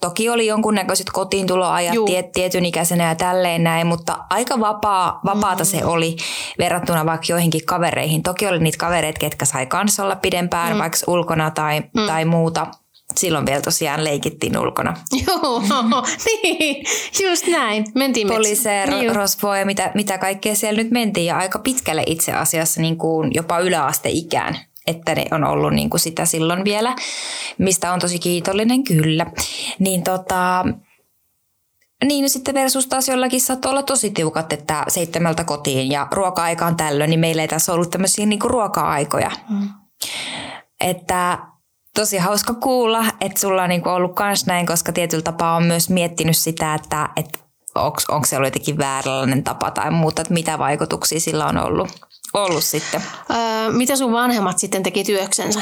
toki 0.00 0.28
oli 0.28 0.46
jonkunnäköiset 0.46 1.10
kotiintuloajat 1.12 1.94
Juu. 1.94 2.06
tiet, 2.06 2.32
tietyn 2.32 2.64
ikäisenä 2.64 3.08
ja 3.08 3.14
tälleen 3.14 3.64
näin, 3.64 3.86
mutta 3.86 4.18
aika 4.30 4.60
vapaa, 4.60 5.20
vapaata 5.24 5.64
mm. 5.64 5.66
se 5.66 5.84
oli 5.84 6.16
verrattuna 6.58 7.06
vaikka 7.06 7.26
joihinkin 7.28 7.66
kavereihin. 7.66 8.22
Toki 8.22 8.46
oli 8.46 8.58
niitä 8.58 8.78
kavereita, 8.78 9.18
ketkä 9.18 9.44
sai 9.44 9.66
kans 9.66 10.00
olla 10.00 10.16
pidempään, 10.16 10.72
mm. 10.72 10.78
vaikka 10.78 10.98
ulkona 11.06 11.50
tai, 11.50 11.80
mm. 11.80 12.06
tai 12.06 12.24
muuta. 12.24 12.66
Silloin 13.16 13.46
vielä 13.46 13.60
tosiaan 13.60 14.04
leikittiin 14.04 14.58
ulkona. 14.58 14.96
joo, 15.26 15.62
niin, 16.24 16.84
just 17.30 17.46
näin. 17.46 17.86
Mentiin 17.94 18.28
poliiseja, 18.28 18.86
Niin 18.86 19.14
rosvoa 19.14 19.58
ja 19.58 19.66
mitä, 19.66 19.90
mitä 19.94 20.18
kaikkea 20.18 20.54
siellä 20.54 20.82
nyt 20.82 20.90
mentiin 20.90 21.26
ja 21.26 21.38
aika 21.38 21.58
pitkälle 21.58 22.02
itse 22.06 22.32
asiassa 22.32 22.80
niin 22.80 22.96
kuin 22.96 23.30
jopa 23.34 23.58
yläasteikään 23.58 24.58
että 24.86 25.14
ne 25.14 25.26
on 25.30 25.44
ollut 25.44 25.72
niin 25.72 25.90
kuin 25.90 26.00
sitä 26.00 26.24
silloin 26.24 26.64
vielä, 26.64 26.96
mistä 27.58 27.92
on 27.92 28.00
tosi 28.00 28.18
kiitollinen 28.18 28.84
kyllä. 28.84 29.26
Niin 29.78 30.02
tota, 30.02 30.64
niin 32.04 32.22
no 32.22 32.28
sitten 32.28 32.54
versus 32.54 32.86
taas 32.86 33.08
jollakin 33.08 33.40
saattoi 33.40 33.70
olla 33.70 33.82
tosi 33.82 34.10
tiukat, 34.10 34.52
että 34.52 34.84
seitsemältä 34.88 35.44
kotiin 35.44 35.90
ja 35.90 36.08
ruoka-aika 36.12 36.66
on 36.66 36.76
tällöin, 36.76 37.10
niin 37.10 37.20
meillä 37.20 37.42
ei 37.42 37.48
tässä 37.48 37.72
ollut 37.72 37.90
tämmöisiä 37.90 38.26
niin 38.26 38.38
kuin 38.38 38.50
ruoka-aikoja. 38.50 39.30
Mm. 39.48 39.68
Että 40.80 41.38
tosi 42.00 42.18
hauska 42.18 42.54
kuulla, 42.54 43.04
että 43.20 43.40
sulla 43.40 43.62
on 43.62 43.68
niinku 43.68 43.88
ollut 43.88 44.14
kans 44.14 44.46
näin, 44.46 44.66
koska 44.66 44.92
tietyllä 44.92 45.22
tapaa 45.22 45.56
on 45.56 45.64
myös 45.64 45.90
miettinyt 45.90 46.36
sitä, 46.36 46.74
että, 46.74 47.08
että 47.16 47.38
onko 47.74 48.26
se 48.26 48.36
ollut 48.36 48.46
jotenkin 48.46 48.78
vääränlainen 48.78 49.44
tapa 49.44 49.70
tai 49.70 49.90
muuta, 49.90 50.22
että 50.22 50.34
mitä 50.34 50.58
vaikutuksia 50.58 51.20
sillä 51.20 51.46
on 51.46 51.58
ollut, 51.58 51.88
ollut 52.34 52.64
sitten. 52.64 53.02
Öö, 53.30 53.70
mitä 53.72 53.96
sun 53.96 54.12
vanhemmat 54.12 54.58
sitten 54.58 54.82
teki 54.82 55.04
työksensä? 55.04 55.60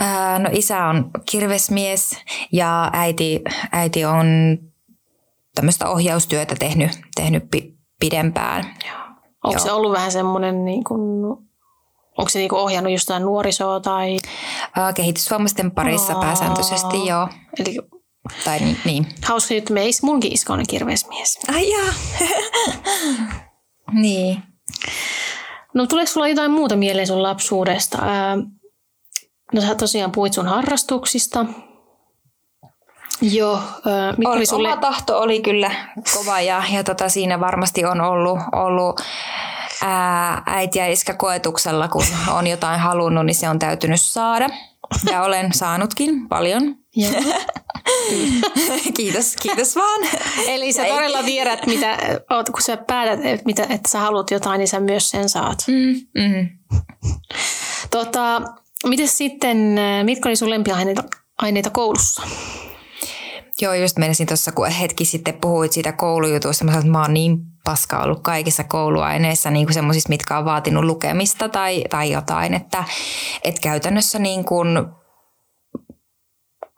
Ää, 0.00 0.38
no 0.38 0.48
isä 0.52 0.84
on 0.84 1.10
kirvesmies 1.30 2.10
ja 2.52 2.90
äiti, 2.92 3.40
äiti 3.72 4.04
on 4.04 4.58
tämmöistä 5.54 5.88
ohjaustyötä 5.88 6.54
tehnyt, 6.58 6.90
tehnyt 7.14 7.50
pi, 7.50 7.74
pidempään. 8.00 8.64
Onko 9.44 9.58
Joo. 9.58 9.64
se 9.64 9.72
ollut 9.72 9.92
vähän 9.92 10.12
semmoinen, 10.12 10.64
niin 10.64 10.84
kuin, 10.84 11.00
onko 12.18 12.28
se 12.28 12.38
niin 12.38 12.48
kuin 12.48 12.60
ohjannut 12.60 12.92
jostain 12.92 13.22
nuorisoa 13.22 13.80
tai... 13.80 14.18
Kehitysvammaisten 14.94 15.70
parissa 15.70 16.12
Aa. 16.12 16.20
pääsääntöisesti, 16.20 17.06
joo. 17.06 17.28
Eli 17.58 17.76
Tai 18.44 18.58
niin. 18.58 18.76
niin. 18.84 19.06
hauska 19.24 19.54
juttu, 19.54 19.72
me 19.72 19.86
is, 19.86 20.02
munkin 20.02 20.32
isko 20.32 20.52
on 20.52 20.64
kirvesmies. 20.68 21.38
Ai 21.54 21.70
jaa. 21.70 21.94
niin. 24.02 24.42
No 25.74 25.86
tuleeko 25.86 26.12
sulla 26.12 26.28
jotain 26.28 26.50
muuta 26.50 26.76
mieleen 26.76 27.06
sun 27.06 27.22
lapsuudesta? 27.22 27.98
No 29.52 29.60
sä 29.60 29.74
tosiaan 29.74 30.12
puhuit 30.12 30.32
sun 30.32 30.46
harrastuksista. 30.46 31.46
Joo, 33.20 33.54
ää, 33.86 34.12
mitkä 34.12 34.28
Oli, 34.28 34.36
oli 34.36 34.46
sulle... 34.46 34.68
Oma 34.68 34.80
tahto 34.80 35.20
oli 35.20 35.42
kyllä 35.42 35.70
kova 36.14 36.40
ja, 36.40 36.62
ja 36.72 36.84
tota, 36.84 37.08
siinä 37.08 37.40
varmasti 37.40 37.84
on 37.84 38.00
ollut, 38.00 38.38
ollut 38.52 39.00
ää, 39.82 40.42
äiti 40.46 40.78
ja 40.78 40.92
iskä 40.92 41.14
koetuksella, 41.14 41.88
kun 41.88 42.04
on 42.28 42.46
jotain 42.46 42.80
halunnut, 42.80 43.26
niin 43.26 43.34
se 43.34 43.48
on 43.48 43.58
täytynyt 43.58 44.00
saada. 44.00 44.48
Ja 45.10 45.22
olen 45.22 45.52
saanutkin 45.52 46.28
paljon. 46.28 46.76
Kiitos, 48.96 49.36
kiitos 49.42 49.76
vaan. 49.76 50.00
Eli 50.46 50.72
sä 50.72 50.84
todella 50.84 51.22
tiedät, 51.22 51.66
mitä, 51.66 51.98
oot, 52.30 52.50
kun 52.50 52.62
sä 52.62 52.76
päätät, 52.76 53.24
että, 53.24 53.46
mitä, 53.46 53.62
että 53.62 53.88
sä 53.88 53.98
haluat 53.98 54.30
jotain, 54.30 54.58
niin 54.58 54.68
sä 54.68 54.80
myös 54.80 55.10
sen 55.10 55.28
saat. 55.28 55.64
Mm, 55.68 56.22
mm. 56.22 56.48
Tota, 57.90 58.42
miten 58.86 59.08
sitten, 59.08 59.78
ää, 59.78 60.04
mitkä 60.04 60.28
oli 60.28 60.36
sun 60.36 60.50
lempiaineita 60.50 61.04
aineita 61.42 61.70
koulussa? 61.70 62.22
Joo, 63.62 63.74
just 63.74 63.98
menisin 63.98 64.26
tuossa, 64.26 64.52
kun 64.52 64.70
hetki 64.70 65.04
sitten 65.04 65.34
puhuit 65.40 65.72
siitä 65.72 65.92
koulujutuista. 65.92 66.64
Mä 66.64 66.70
sanoin, 66.70 66.86
että 66.86 66.92
mä 66.92 67.02
oon 67.02 67.14
niin 67.14 67.38
paska 67.64 67.98
ollut 68.02 68.22
kaikissa 68.22 68.64
kouluaineissa, 68.64 69.50
niin 69.50 69.66
kuin 69.66 69.74
semmoisissa, 69.74 70.08
mitkä 70.08 70.38
on 70.38 70.44
vaatinut 70.44 70.84
lukemista 70.84 71.48
tai, 71.48 71.84
tai 71.90 72.12
jotain. 72.12 72.54
Että, 72.54 72.84
että 73.44 73.60
käytännössä 73.60 74.18
niin 74.18 74.44
kuin 74.44 74.68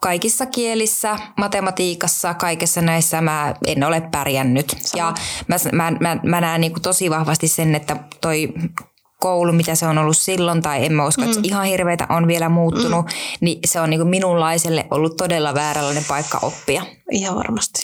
kaikissa 0.02 0.46
kielissä, 0.46 1.18
matematiikassa, 1.36 2.34
kaikessa 2.34 2.80
näissä 2.80 3.20
mä 3.20 3.54
en 3.66 3.84
ole 3.84 4.00
pärjännyt. 4.00 4.76
Ja 4.96 5.14
mä, 5.48 5.56
mä, 5.72 5.90
mä, 6.00 6.16
mä 6.22 6.40
näen 6.40 6.60
niin 6.60 6.72
kuin 6.72 6.82
tosi 6.82 7.10
vahvasti 7.10 7.48
sen, 7.48 7.74
että 7.74 7.96
toi 8.20 8.52
koulu, 9.20 9.52
mitä 9.52 9.74
se 9.74 9.86
on 9.86 9.98
ollut 9.98 10.16
silloin, 10.16 10.62
tai 10.62 10.86
en 10.86 10.92
mä 10.92 11.06
usko, 11.06 11.22
että 11.22 11.36
mm. 11.36 11.44
ihan 11.44 11.64
hirveitä 11.64 12.06
on 12.08 12.26
vielä 12.26 12.48
muuttunut, 12.48 13.06
mm. 13.06 13.12
niin 13.40 13.58
se 13.64 13.80
on 13.80 13.90
niin 13.90 14.06
minunlaiselle 14.06 14.86
ollut 14.90 15.16
todella 15.16 15.54
vääränlainen 15.54 16.04
paikka 16.08 16.38
oppia. 16.42 16.82
Ihan 17.10 17.36
varmasti. 17.36 17.82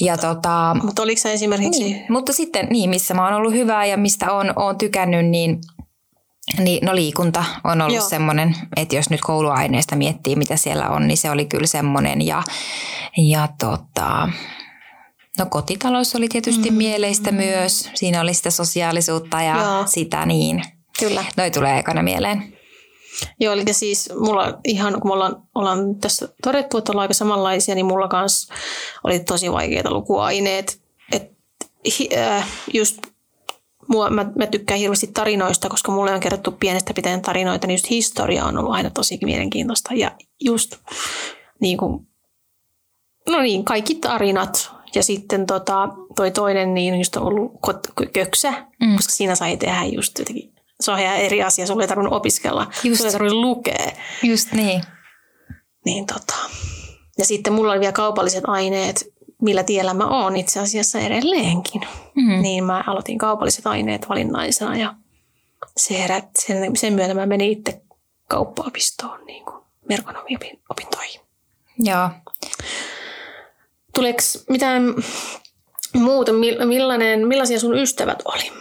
Ja 0.00 0.18
tota, 0.18 0.76
mutta 0.82 1.02
oliko 1.02 1.20
se 1.20 1.32
esimerkiksi... 1.32 1.84
Niin, 1.84 2.06
mutta 2.08 2.32
sitten 2.32 2.66
niin, 2.70 2.90
missä 2.90 3.14
mä 3.14 3.24
oon 3.24 3.34
ollut 3.34 3.52
hyvää 3.52 3.86
ja 3.86 3.96
mistä 3.96 4.32
on, 4.32 4.52
on 4.56 4.78
tykännyt, 4.78 5.26
niin 5.26 5.60
niin, 6.58 6.86
no 6.86 6.94
liikunta 6.94 7.44
on 7.64 7.82
ollut 7.82 7.96
Joo. 7.96 8.08
semmoinen, 8.08 8.56
että 8.76 8.96
jos 8.96 9.10
nyt 9.10 9.20
kouluaineista 9.20 9.96
miettii, 9.96 10.36
mitä 10.36 10.56
siellä 10.56 10.88
on, 10.88 11.08
niin 11.08 11.16
se 11.16 11.30
oli 11.30 11.44
kyllä 11.44 11.66
semmoinen. 11.66 12.26
Ja, 12.26 12.42
ja 13.16 13.48
tota, 13.60 14.28
no 15.38 15.46
kotitalous 15.46 16.14
oli 16.14 16.28
tietysti 16.28 16.70
mm. 16.70 16.76
mieleistä 16.76 17.32
myös. 17.32 17.90
Siinä 17.94 18.20
oli 18.20 18.34
sitä 18.34 18.50
sosiaalisuutta 18.50 19.42
ja 19.42 19.56
Joo. 19.56 19.86
sitä 19.86 20.26
niin. 20.26 20.62
Kyllä. 20.98 21.24
Noi 21.36 21.50
tulee 21.50 21.78
ekana 21.78 22.02
mieleen. 22.02 22.54
Joo, 23.40 23.52
eli 23.52 23.64
siis 23.72 24.10
mulla 24.20 24.58
ihan, 24.64 25.00
kun 25.00 25.10
me 25.10 25.12
ollaan, 25.12 25.42
ollaan 25.54 25.96
tässä 26.00 26.28
todettu, 26.42 26.78
että 26.78 26.92
ollaan 26.92 27.02
aika 27.02 27.14
samanlaisia, 27.14 27.74
niin 27.74 27.86
mulla 27.86 28.08
kanssa 28.08 28.54
oli 29.04 29.20
tosi 29.20 29.52
vaikeita 29.52 29.92
lukuaineet. 29.92 30.80
Et, 31.12 31.32
äh, 32.16 32.48
just 32.74 32.98
mua, 33.88 34.10
mä, 34.10 34.26
mä 34.38 34.46
tykkään 34.46 34.80
hirveästi 34.80 35.06
tarinoista, 35.06 35.68
koska 35.68 35.92
mulle 35.92 36.14
on 36.14 36.20
kerrottu 36.20 36.52
pienestä 36.52 36.94
pitäen 36.94 37.22
tarinoita, 37.22 37.66
niin 37.66 37.74
just 37.74 37.90
historia 37.90 38.44
on 38.44 38.58
ollut 38.58 38.74
aina 38.74 38.90
tosi 38.90 39.18
mielenkiintoista. 39.22 39.94
Ja 39.94 40.12
just 40.40 40.76
niin 41.60 41.78
kuin, 41.78 42.06
no 43.28 43.40
niin, 43.40 43.64
kaikki 43.64 43.94
tarinat. 43.94 44.74
Ja 44.94 45.02
sitten 45.02 45.46
tota, 45.46 45.88
toi 46.16 46.30
toinen 46.30 46.74
niin 46.74 46.98
just 46.98 47.16
on 47.16 47.22
ollut 47.22 47.52
köksä, 48.12 48.50
mm. 48.80 48.96
koska 48.96 49.12
siinä 49.12 49.34
sai 49.34 49.56
tehdä 49.56 49.84
just 49.84 50.18
jotenkin 50.18 50.54
se 50.80 50.92
on 50.92 50.98
ihan 50.98 51.16
eri 51.16 51.42
asia. 51.42 51.66
Sulla 51.66 51.82
ei 51.82 51.88
tarvinnut 51.88 52.12
opiskella, 52.14 52.66
Just. 52.84 52.98
sulla 52.98 53.08
ei 53.08 53.12
tarvinnut 53.12 53.40
lukea. 53.40 53.92
Just 54.22 54.52
niin. 54.52 54.82
Niin 55.84 56.06
tota. 56.06 56.34
Ja 57.18 57.24
sitten 57.24 57.52
mulla 57.52 57.72
oli 57.72 57.80
vielä 57.80 57.92
kaupalliset 57.92 58.44
aineet, 58.46 59.12
millä 59.42 59.62
tiellä 59.62 59.94
mä 59.94 60.06
oon 60.06 60.36
itse 60.36 60.60
asiassa 60.60 60.98
edelleenkin. 60.98 61.82
Mm. 62.14 62.42
Niin 62.42 62.64
mä 62.64 62.84
aloitin 62.86 63.18
kaupalliset 63.18 63.66
aineet 63.66 64.08
valinnaisena 64.08 64.76
ja 64.76 64.94
se 65.76 65.98
herät, 65.98 66.28
sen, 66.38 66.76
sen 66.76 66.92
myötä 66.92 67.14
mä 67.14 67.26
menin 67.26 67.50
itse 67.50 67.82
kauppaopistoon 68.28 69.24
niin 69.26 69.44
kuin 69.44 69.64
merkonomiopintoihin. 69.88 71.20
Joo. 71.78 72.08
Tuleeko 73.94 74.18
mitään 74.48 74.82
muuta, 75.94 76.32
millainen, 76.64 77.28
millaisia 77.28 77.60
sun 77.60 77.78
ystävät 77.78 78.22
oli 78.24 78.52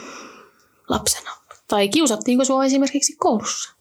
lapsena? 0.89 1.31
Tai 1.67 1.89
kiusattiinko 1.89 2.45
sinua 2.45 2.65
esimerkiksi 2.65 3.15
koulussa? 3.15 3.75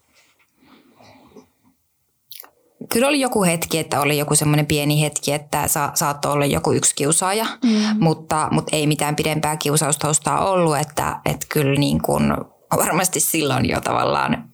Kyllä 2.89 3.07
oli 3.07 3.19
joku 3.19 3.43
hetki, 3.43 3.79
että 3.79 4.01
oli 4.01 4.17
joku 4.17 4.35
semmoinen 4.35 4.65
pieni 4.65 5.01
hetki, 5.01 5.33
että 5.33 5.67
sa- 5.67 5.91
saattoi 5.93 6.31
olla 6.31 6.45
joku 6.45 6.71
yksi 6.71 6.95
kiusaaja, 6.95 7.45
mm. 7.63 7.97
mutta, 7.99 8.47
mutta 8.51 8.75
ei 8.75 8.87
mitään 8.87 9.15
pidempää 9.15 9.57
kiusaustaustaa 9.57 10.51
ollut, 10.51 10.77
että, 10.77 11.19
että 11.25 11.47
kyllä 11.49 11.79
niin 11.79 12.01
kuin 12.01 12.33
varmasti 12.77 13.19
silloin 13.19 13.69
jo 13.69 13.81
tavallaan 13.81 14.52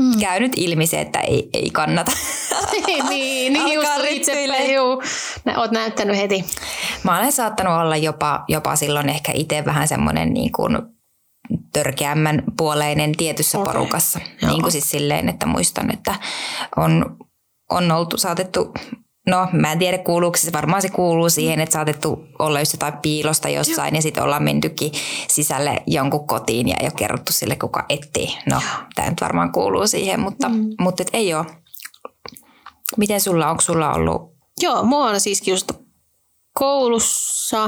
mm. 0.00 0.20
käynyt 0.20 0.52
ilmi 0.56 0.86
se, 0.86 1.00
että 1.00 1.20
ei, 1.20 1.48
ei 1.52 1.70
kannata. 1.70 2.12
niin, 3.08 3.52
niin 3.52 3.74
just 3.74 3.90
itsepä, 4.08 4.62
juu. 4.72 5.02
Oot 5.56 5.70
näyttänyt 5.70 6.16
heti. 6.16 6.44
Mä 7.02 7.18
olen 7.18 7.32
saattanut 7.32 7.74
olla 7.74 7.96
jopa, 7.96 8.44
jopa 8.48 8.76
silloin 8.76 9.08
ehkä 9.08 9.32
itse 9.34 9.64
vähän 9.64 9.88
semmoinen 9.88 10.34
niin 10.34 10.52
kuin 10.52 10.78
törkeämmän 11.72 12.42
puoleinen 12.56 13.16
tietyssä 13.16 13.58
okay. 13.58 13.72
porukassa. 13.72 14.20
Joo. 14.42 14.50
Niin 14.50 14.62
kuin 14.62 14.72
siis 14.72 14.90
silleen, 14.90 15.28
että 15.28 15.46
muistan, 15.46 15.94
että 15.94 16.14
on, 16.76 17.16
on 17.70 17.92
oltu 17.92 18.16
saatettu 18.16 18.74
No, 19.26 19.48
mä 19.52 19.72
en 19.72 19.78
tiedä 19.78 19.98
kuuluuko 19.98 20.36
se, 20.36 20.52
varmaan 20.52 20.82
se 20.82 20.88
kuuluu 20.88 21.30
siihen, 21.30 21.60
että 21.60 21.72
saatettu 21.72 22.24
olla 22.38 22.60
just 22.60 22.72
jotain 22.72 22.98
piilosta 23.02 23.48
jossain 23.48 23.94
Joo. 23.94 23.98
ja 23.98 24.02
sitten 24.02 24.24
ollaan 24.24 24.42
mentykin 24.42 24.92
sisälle 25.28 25.82
jonkun 25.86 26.26
kotiin 26.26 26.68
ja 26.68 26.76
ei 26.80 26.86
ole 26.86 26.92
kerrottu 26.96 27.32
sille, 27.32 27.56
kuka 27.56 27.84
etsii. 27.88 28.38
No, 28.50 28.60
tämä 28.94 29.10
nyt 29.10 29.20
varmaan 29.20 29.52
kuuluu 29.52 29.86
siihen, 29.86 30.20
mutta, 30.20 30.48
mm. 30.48 30.68
mutta 30.80 31.02
et 31.02 31.10
ei 31.12 31.34
ole. 31.34 31.46
Miten 32.96 33.20
sulla, 33.20 33.50
onko 33.50 33.62
sulla 33.62 33.92
ollut? 33.92 34.36
Joo, 34.60 34.82
mua 34.82 35.04
on 35.04 35.20
siis 35.20 35.48
just 35.48 35.72
koulussa. 36.54 37.66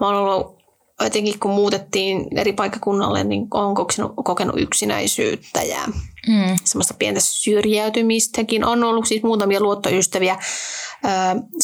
Mä 0.00 0.06
oon 0.06 0.14
ollut 0.14 0.62
etenkin 1.00 1.38
kun 1.38 1.50
muutettiin 1.50 2.38
eri 2.38 2.52
paikkakunnalle, 2.52 3.24
niin 3.24 3.46
olen 3.54 3.74
kokenut, 3.74 4.12
kokenut 4.24 4.60
yksinäisyyttä 4.60 5.62
ja 5.62 5.80
mm. 6.28 6.56
semmoista 6.64 6.94
pientä 6.98 7.20
syrjäytymistäkin. 7.20 8.64
On 8.64 8.84
ollut 8.84 9.06
siis 9.06 9.22
muutamia 9.22 9.60
luottoystäviä. 9.60 10.38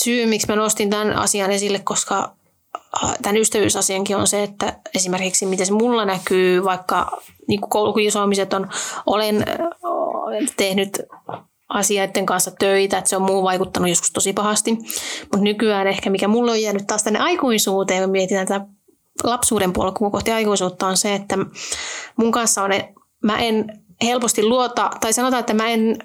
Syy, 0.02 0.26
miksi 0.26 0.46
mä 0.48 0.56
nostin 0.56 0.90
tämän 0.90 1.12
asian 1.12 1.50
esille, 1.50 1.78
koska 1.78 2.34
tämän 3.22 3.36
ystävyysasiankin 3.36 4.16
on 4.16 4.26
se, 4.26 4.42
että 4.42 4.78
esimerkiksi 4.94 5.46
miten 5.46 5.66
se 5.66 5.72
mulla 5.72 6.04
näkyy, 6.04 6.64
vaikka 6.64 7.22
niin 7.48 7.60
koulukiusaamiset 7.60 8.52
on, 8.52 8.68
olen 9.06 9.44
tehnyt 10.56 11.02
asioiden 11.68 12.26
kanssa 12.26 12.50
töitä, 12.50 12.98
että 12.98 13.10
se 13.10 13.16
on 13.16 13.22
muu 13.22 13.42
vaikuttanut 13.42 13.88
joskus 13.88 14.10
tosi 14.10 14.32
pahasti. 14.32 14.70
Mutta 15.20 15.40
nykyään 15.40 15.86
ehkä 15.86 16.10
mikä 16.10 16.28
mulla 16.28 16.52
on 16.52 16.62
jäänyt 16.62 16.86
taas 16.86 17.02
tänne 17.02 17.18
aikuisuuteen, 17.18 18.02
kun 18.02 18.10
mietitään 18.10 18.46
tätä 18.46 18.66
lapsuuden 19.24 19.72
polkua 19.72 20.10
kohti 20.10 20.32
aikuisuutta 20.32 20.86
on 20.86 20.96
se, 20.96 21.14
että 21.14 21.38
mun 22.16 22.32
kanssa 22.32 22.62
on, 22.62 22.70
mä 23.22 23.38
en 23.38 23.82
helposti 24.02 24.44
luota, 24.44 24.90
tai 25.00 25.12
sanotaan, 25.12 25.40
että 25.40 25.54
mä 25.54 25.68
en 25.68 25.98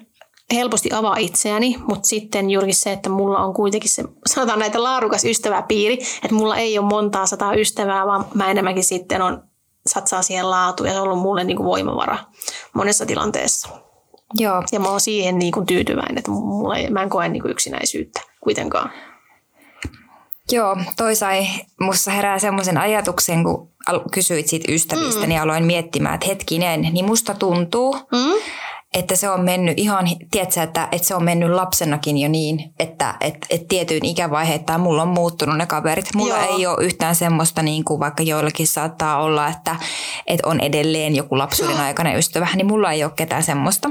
helposti 0.54 0.92
avaa 0.92 1.16
itseäni, 1.16 1.76
mutta 1.88 2.08
sitten 2.08 2.50
juuri 2.50 2.72
se, 2.72 2.92
että 2.92 3.10
mulla 3.10 3.38
on 3.38 3.54
kuitenkin 3.54 3.90
se, 3.90 4.04
sanotaan 4.26 4.58
näitä 4.58 4.82
laadukas 4.82 5.24
ystäväpiiri, 5.24 5.94
että 5.94 6.34
mulla 6.34 6.56
ei 6.56 6.78
ole 6.78 6.88
montaa 6.88 7.26
sataa 7.26 7.54
ystävää, 7.54 8.06
vaan 8.06 8.24
mä 8.34 8.50
enemmänkin 8.50 8.84
sitten 8.84 9.22
on 9.22 9.42
satsaa 9.86 10.22
siihen 10.22 10.50
laatuun 10.50 10.86
ja 10.86 10.92
se 10.92 11.00
on 11.00 11.04
ollut 11.04 11.22
mulle 11.22 11.44
niin 11.44 11.56
kuin 11.56 11.66
voimavara 11.66 12.18
monessa 12.74 13.06
tilanteessa. 13.06 13.68
Joo. 14.34 14.62
Ja 14.72 14.80
mä 14.80 14.88
oon 14.90 15.00
siihen 15.00 15.38
niin 15.38 15.52
kuin 15.52 15.66
tyytyväinen, 15.66 16.18
että 16.18 16.30
mulla 16.30 16.76
ei, 16.76 16.90
mä 16.90 17.02
en 17.02 17.10
koe 17.10 17.28
niin 17.28 17.42
kuin 17.42 17.52
yksinäisyyttä 17.52 18.20
kuitenkaan. 18.40 18.90
Joo, 20.52 20.76
toi 20.96 21.16
sai 21.16 21.46
musta 21.80 22.10
herää 22.10 22.38
semmoisen 22.38 22.78
ajatuksen, 22.78 23.44
kun 23.44 23.70
kysyit 24.12 24.48
siitä 24.48 24.72
ystävistä, 24.72 25.20
mm. 25.20 25.28
niin 25.28 25.40
aloin 25.40 25.64
miettimään, 25.64 26.14
että 26.14 26.26
hetkinen, 26.26 26.80
niin 26.80 27.04
musta 27.04 27.34
tuntuu, 27.34 27.94
mm. 27.94 28.32
että 28.94 29.16
se 29.16 29.30
on 29.30 29.40
mennyt 29.40 29.78
ihan, 29.78 30.06
tiedätkö, 30.30 30.62
että, 30.62 30.88
että 30.92 31.08
se 31.08 31.14
on 31.14 31.24
mennyt 31.24 31.50
lapsenakin 31.50 32.18
jo 32.18 32.28
niin, 32.28 32.74
että 32.78 33.14
et, 33.20 33.34
et 33.50 33.68
tietyin 33.68 34.04
ikävaiheittain 34.04 34.80
mulla 34.80 35.02
on 35.02 35.08
muuttunut 35.08 35.56
ne 35.56 35.66
kaverit. 35.66 36.14
Mulla 36.14 36.38
Joo. 36.38 36.56
ei 36.56 36.66
ole 36.66 36.84
yhtään 36.84 37.14
semmoista, 37.14 37.62
niin 37.62 37.84
kuin 37.84 38.00
vaikka 38.00 38.22
joillakin 38.22 38.66
saattaa 38.66 39.22
olla, 39.22 39.48
että, 39.48 39.76
että 40.26 40.48
on 40.48 40.60
edelleen 40.60 41.16
joku 41.16 41.38
lapsuuden 41.38 41.80
aikainen 41.86 42.18
ystävä, 42.18 42.48
niin 42.54 42.66
mulla 42.66 42.92
ei 42.92 43.04
ole 43.04 43.12
ketään 43.16 43.42
semmoista. 43.42 43.90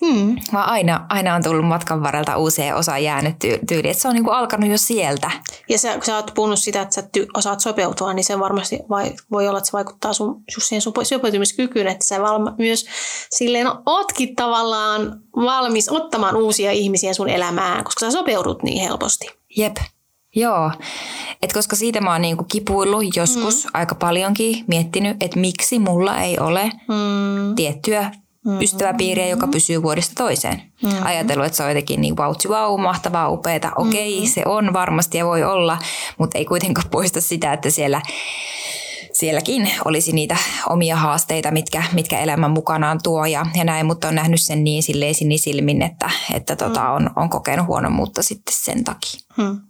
Hmm. 0.00 0.36
Vaan 0.52 0.68
aina, 0.68 1.06
aina 1.08 1.34
on 1.34 1.42
tullut 1.42 1.66
matkan 1.66 2.02
varrelta 2.02 2.36
uusia 2.36 2.76
osa 2.76 2.98
jäänyt 2.98 3.36
tyyli, 3.68 3.88
että 3.88 4.02
se 4.02 4.08
on 4.08 4.14
niinku 4.14 4.30
alkanut 4.30 4.70
jo 4.70 4.78
sieltä. 4.78 5.30
Ja 5.68 5.78
sä, 5.78 5.92
kun 5.92 6.04
sä 6.04 6.16
oot 6.16 6.30
puhunut 6.34 6.58
sitä, 6.58 6.82
että 6.82 6.94
sä 6.94 7.00
ty- 7.00 7.26
osaat 7.34 7.60
sopeutua, 7.60 8.12
niin 8.12 8.24
se 8.24 8.38
varmasti 8.38 8.78
vai, 8.90 9.12
voi 9.30 9.48
olla, 9.48 9.58
että 9.58 9.70
se 9.70 9.72
vaikuttaa 9.72 10.12
sun, 10.12 10.42
just 10.56 10.68
siihen 10.68 10.82
sopeutumiskykyyn, 11.04 11.86
että 11.86 12.06
sä 12.06 12.22
valma, 12.22 12.54
myös 12.58 12.86
silleen 13.30 13.66
ootkin 13.86 14.36
tavallaan 14.36 15.20
valmis 15.36 15.88
ottamaan 15.88 16.36
uusia 16.36 16.72
ihmisiä 16.72 17.14
sun 17.14 17.28
elämään, 17.28 17.84
koska 17.84 18.00
sä 18.00 18.10
sopeudut 18.10 18.62
niin 18.62 18.82
helposti. 18.82 19.26
Jep, 19.56 19.76
Joo, 20.36 20.70
et 21.42 21.52
koska 21.52 21.76
siitä 21.76 22.00
mä 22.00 22.12
oon 22.12 22.22
niinku 22.22 22.44
kipuillut 22.44 23.16
joskus 23.16 23.64
mm. 23.64 23.70
aika 23.74 23.94
paljonkin, 23.94 24.64
miettinyt, 24.66 25.16
että 25.22 25.38
miksi 25.38 25.78
mulla 25.78 26.20
ei 26.20 26.38
ole 26.38 26.64
mm. 26.64 27.54
tiettyä 27.54 28.10
mm-hmm. 28.44 28.60
ystäväpiiriä, 28.60 29.28
joka 29.28 29.46
pysyy 29.46 29.82
vuodesta 29.82 30.14
toiseen. 30.16 30.62
Mm-hmm. 30.82 31.06
Ajatellut, 31.06 31.46
että 31.46 31.56
se 31.56 31.62
on 31.62 31.68
jotenkin 31.68 32.00
niin 32.00 32.16
vautsi 32.16 32.48
vau, 32.48 32.78
mahtavaa, 32.78 33.28
upeeta. 33.28 33.72
Okei, 33.76 34.14
mm-hmm. 34.14 34.32
se 34.32 34.42
on 34.46 34.72
varmasti 34.72 35.18
ja 35.18 35.26
voi 35.26 35.44
olla, 35.44 35.78
mutta 36.18 36.38
ei 36.38 36.44
kuitenkaan 36.44 36.90
poista 36.90 37.20
sitä, 37.20 37.52
että 37.52 37.70
siellä 37.70 38.02
sielläkin 39.12 39.70
olisi 39.84 40.12
niitä 40.12 40.36
omia 40.68 40.96
haasteita, 40.96 41.50
mitkä, 41.50 41.82
mitkä 41.92 42.18
elämän 42.18 42.50
mukanaan 42.50 43.00
tuo 43.02 43.26
ja, 43.26 43.46
ja 43.54 43.64
näin, 43.64 43.86
mutta 43.86 44.08
on 44.08 44.14
nähnyt 44.14 44.42
sen 44.42 44.64
niin 44.64 44.82
silleen 44.82 45.14
silmin, 45.36 45.82
että, 45.82 46.10
että 46.34 46.56
tota, 46.56 46.80
mm. 46.80 46.90
on, 46.90 47.10
on 47.16 47.30
kokenut 47.30 47.66
huonommuutta 47.66 48.22
sitten 48.22 48.54
sen 48.56 48.84
takia. 48.84 49.20
Mm. 49.36 49.60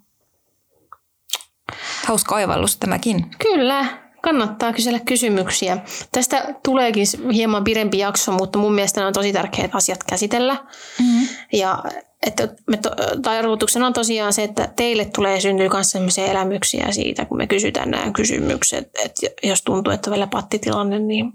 Hauska 2.06 2.34
oivallus 2.34 2.76
tämäkin. 2.76 3.30
Kyllä, 3.38 4.03
kannattaa 4.24 4.72
kysellä 4.72 4.98
kysymyksiä. 4.98 5.78
Tästä 6.12 6.54
tuleekin 6.64 7.06
hieman 7.32 7.64
pidempi 7.64 7.98
jakso, 7.98 8.32
mutta 8.32 8.58
mun 8.58 8.74
mielestä 8.74 9.06
on 9.06 9.12
tosi 9.12 9.32
tärkeät 9.32 9.74
asiat 9.74 10.04
käsitellä. 10.04 10.54
Mm-hmm. 10.54 11.28
Ja 11.52 11.82
että 12.26 12.48
me 12.66 12.76
to, 12.76 12.90
tarkoituksena 13.22 13.86
on 13.86 13.92
tosiaan 13.92 14.32
se, 14.32 14.42
että 14.42 14.68
teille 14.76 15.04
tulee 15.04 15.40
syntyä 15.40 15.68
myös 15.72 15.90
sellaisia 15.90 16.26
elämyksiä 16.26 16.86
siitä, 16.90 17.24
kun 17.24 17.36
me 17.36 17.46
kysytään 17.46 17.90
nämä 17.90 18.10
kysymykset. 18.10 18.90
Että 19.04 19.26
jos 19.42 19.62
tuntuu, 19.62 19.92
että 19.92 20.10
on 20.10 20.14
vielä 20.14 20.26
pattitilanne, 20.26 20.98
niin 20.98 21.32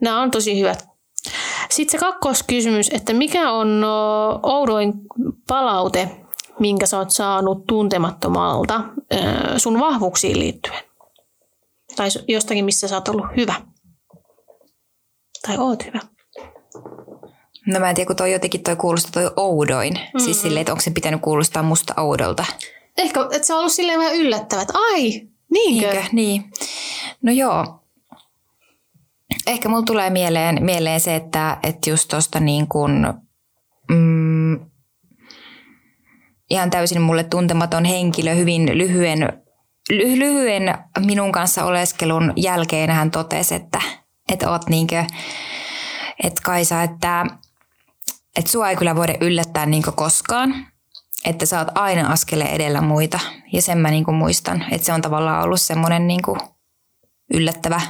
Nämä 0.00 0.20
on 0.20 0.30
tosi 0.30 0.60
hyvät. 0.60 0.88
Sitten 1.70 1.92
se 1.92 1.98
kakkoskysymys, 1.98 2.90
että 2.92 3.12
mikä 3.12 3.52
on 3.52 3.84
oudoin 4.42 4.92
palaute, 5.48 6.10
minkä 6.58 6.86
sä 6.86 6.98
oot 6.98 7.10
saanut 7.10 7.66
tuntemattomalta 7.66 8.80
sun 9.56 9.80
vahvuuksiin 9.80 10.38
liittyen? 10.38 10.91
Tai 11.96 12.08
jostakin, 12.28 12.64
missä 12.64 12.88
sä 12.88 12.94
oot 12.94 13.08
ollut 13.08 13.26
hyvä. 13.36 13.54
Tai 15.46 15.58
oot 15.58 15.86
hyvä. 15.86 16.00
No 17.66 17.80
mä 17.80 17.88
en 17.88 17.94
tiedä, 17.94 18.06
kun 18.06 18.16
toi 18.16 18.32
jotenkin 18.32 18.62
toi 18.62 18.76
kuulostaa 18.76 19.22
toi 19.22 19.30
oudoin. 19.36 19.92
Mm-hmm. 19.92 20.20
Siis 20.20 20.42
silleen, 20.42 20.60
että 20.60 20.72
onko 20.72 20.82
se 20.82 20.90
pitänyt 20.90 21.20
kuulostaa 21.20 21.62
musta 21.62 21.94
oudolta. 21.96 22.44
Ehkä, 22.98 23.20
että 23.20 23.46
se 23.46 23.54
on 23.54 23.58
ollut 23.58 23.72
silleen 23.72 23.98
vähän 23.98 24.16
yllättävä, 24.16 24.62
että 24.62 24.74
ai, 24.76 25.02
niinkö? 25.50 25.92
Niinkö? 25.92 26.02
Niin. 26.12 26.44
No 27.22 27.32
joo. 27.32 27.78
Ehkä 29.46 29.68
mulla 29.68 29.82
tulee 29.82 30.10
mieleen, 30.10 30.64
mieleen 30.64 31.00
se, 31.00 31.16
että, 31.16 31.58
että 31.62 31.90
just 31.90 32.08
tosta 32.08 32.40
niin 32.40 32.68
kuin, 32.68 33.06
mm, 33.90 34.60
ihan 36.50 36.70
täysin 36.70 37.02
mulle 37.02 37.24
tuntematon 37.24 37.84
henkilö 37.84 38.34
hyvin 38.34 38.78
lyhyen, 38.78 39.20
ly, 39.20 39.41
lyhyen 39.90 40.78
minun 41.06 41.32
kanssa 41.32 41.64
oleskelun 41.64 42.32
jälkeen 42.36 42.90
hän 42.90 43.10
totesi, 43.10 43.54
että, 43.54 43.80
että 44.32 44.50
oot 44.50 44.68
niinkö, 44.68 45.04
että 46.24 46.42
Kaisa, 46.44 46.82
että, 46.82 47.26
että 48.36 48.50
sua 48.50 48.70
ei 48.70 48.76
kyllä 48.76 48.96
voida 48.96 49.14
yllättää 49.20 49.66
niinkö 49.66 49.92
koskaan, 49.92 50.66
että 51.24 51.46
sä 51.46 51.58
oot 51.58 51.68
aina 51.74 52.12
askele 52.12 52.44
edellä 52.44 52.80
muita. 52.80 53.20
Ja 53.52 53.62
sen 53.62 53.78
mä 53.78 53.90
niinku 53.90 54.12
muistan, 54.12 54.64
että 54.70 54.86
se 54.86 54.92
on 54.92 55.02
tavallaan 55.02 55.44
ollut 55.44 55.60
semmoinen 55.60 56.06
niinku 56.06 56.38
yllättävä 57.34 57.80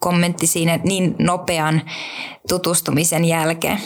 kommentti 0.00 0.46
siinä 0.46 0.78
niin 0.84 1.14
nopean 1.18 1.82
tutustumisen 2.48 3.24
jälkeen. 3.24 3.80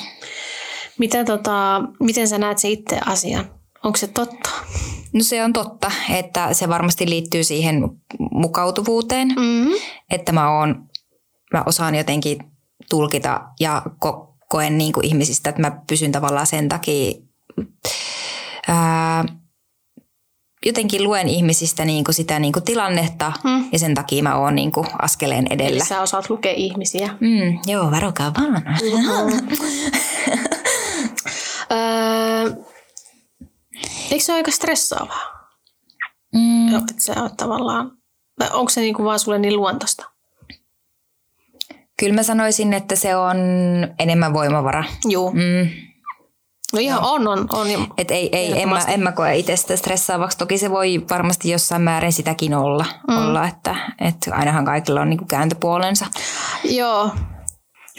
Mitä 0.99 1.25
tota, 1.25 1.83
miten 2.01 2.29
sä 2.29 2.39
näet 2.39 2.59
se 2.59 2.69
itse 2.69 3.01
asian? 3.07 3.51
Onko 3.85 3.97
se 3.97 4.07
totta? 4.07 4.51
No 5.15 5.21
se 5.23 5.45
on 5.45 5.53
totta, 5.53 5.93
että 6.15 6.55
se 6.55 6.69
varmasti 6.69 7.11
liittyy 7.11 7.45
siihen 7.45 7.83
mukautuvuuteen, 8.31 9.29
Mm-hmm. 9.29 9.73
että 10.11 10.33
mä, 10.33 10.59
oon, 10.59 10.85
mä 11.53 11.63
osaan 11.67 11.95
jotenkin 11.95 12.39
tulkita 12.91 13.41
ja 13.61 13.83
ko- 14.07 14.37
koen 14.49 14.79
niin 14.79 14.93
kuin 14.93 15.07
ihmisistä, 15.07 15.51
että 15.51 15.63
mä 15.63 15.71
pysyn 15.89 16.13
tavallaan 16.13 16.47
sen 16.47 16.69
takia, 16.69 17.13
ää, 18.69 19.25
jotenkin 20.67 21.05
luen 21.05 21.29
ihmisistä 21.29 21.85
niin 21.85 22.05
kuin 22.05 22.15
sitä 22.15 22.39
niin 22.39 22.53
kuin 22.53 22.63
tilannetta 22.65 23.33
Mm. 23.45 23.65
ja 23.73 23.79
sen 23.79 23.95
takia 23.95 24.23
mä 24.23 24.37
oon 24.37 24.55
niin 24.55 24.73
kuin 24.73 24.87
askeleen 25.03 25.47
Eli 25.51 25.63
edellä. 25.63 25.85
sä 25.85 26.03
osaat 26.03 26.31
lukea 26.31 26.53
ihmisiä. 26.53 27.15
Mm, 27.21 27.59
joo, 27.67 27.91
varokaa 27.91 28.33
vaan. 28.39 28.63
Öö, 31.73 32.51
eikö 34.13 34.25
se 34.25 34.33
ole 34.33 34.39
aika 34.39 34.51
stressaavaa? 34.51 35.49
Mm, 36.35 36.75
Että 36.75 36.95
sä 36.99 37.23
oot 37.23 37.37
tavallaan, 37.37 37.93
vai 38.39 38.49
onko 38.53 38.71
se 38.71 38.81
niinku 38.81 39.05
vaan 39.05 39.19
sulle 39.19 39.39
niin 39.39 39.57
luontaista? 39.57 40.05
kyllä 42.01 42.15
mä 42.15 42.23
sanoisin, 42.23 42.75
että 42.75 42.97
se 42.97 43.17
on 43.17 43.37
enemmän 43.99 44.33
voimavara. 44.35 44.85
Joo. 45.05 45.31
Mm, 45.31 45.69
No 46.73 46.79
ihan 46.79 47.03
on, 47.03 47.29
on, 47.29 47.47
on. 47.53 47.71
ja- 47.71 47.79
Et 47.99 48.11
ei, 48.11 48.29
ei, 48.37 48.63
en, 48.63 48.69
mä, 48.69 48.79
en 48.89 49.01
mä 49.03 49.13
koe 49.13 49.37
itse 49.37 49.57
sitä 49.57 49.77
stressaavaksi. 49.77 50.39
Toki 50.39 50.59
se 50.59 50.71
voi 50.71 51.05
varmasti 51.11 51.51
jossain 51.51 51.83
määrin 51.83 52.13
sitäkin 52.13 52.55
olla, 52.55 52.85
mm. 53.09 53.17
olla 53.19 53.49
että, 53.49 53.77
että 54.01 54.35
ainahan 54.35 54.65
kaikilla 54.65 55.01
on 55.01 55.11
niinku 55.11 55.25
kääntöpuolensa. 55.25 56.07
Joo. 56.65 57.11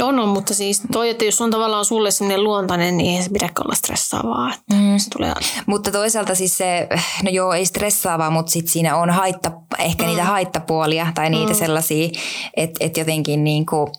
On, 0.01 0.19
on, 0.19 0.29
mutta 0.29 0.53
siis 0.53 0.82
toi, 0.91 1.10
että 1.10 1.25
jos 1.25 1.41
on 1.41 1.51
tavallaan 1.51 1.86
sulle 1.86 2.12
sellainen 2.12 2.43
luontainen, 2.43 2.97
niin 2.97 3.10
eihän 3.10 3.23
se 3.23 3.29
pidäkään 3.29 3.67
olla 3.67 3.75
stressaavaa. 3.75 4.53
Että 4.53 4.75
Mm. 4.75 4.97
se 4.97 5.10
tulee 5.10 5.34
Mutta 5.65 5.91
toisaalta 5.91 6.36
siis 6.36 6.58
se, 6.58 6.88
no 7.23 7.29
joo, 7.32 7.53
ei 7.53 7.65
stressaavaa, 7.65 8.29
mutta 8.29 8.51
sit 8.51 8.67
siinä 8.67 8.95
on 8.97 9.10
haitta, 9.10 9.51
ehkä 9.79 10.03
mm. 10.03 10.10
niitä 10.10 10.23
haittapuolia 10.23 11.08
tai 11.15 11.29
niitä 11.29 11.53
mm. 11.53 11.60
sellaisia, 11.60 12.10
että 12.58 12.86
et 12.86 12.97
jotenkin 12.97 13.43
niinku, 13.43 13.91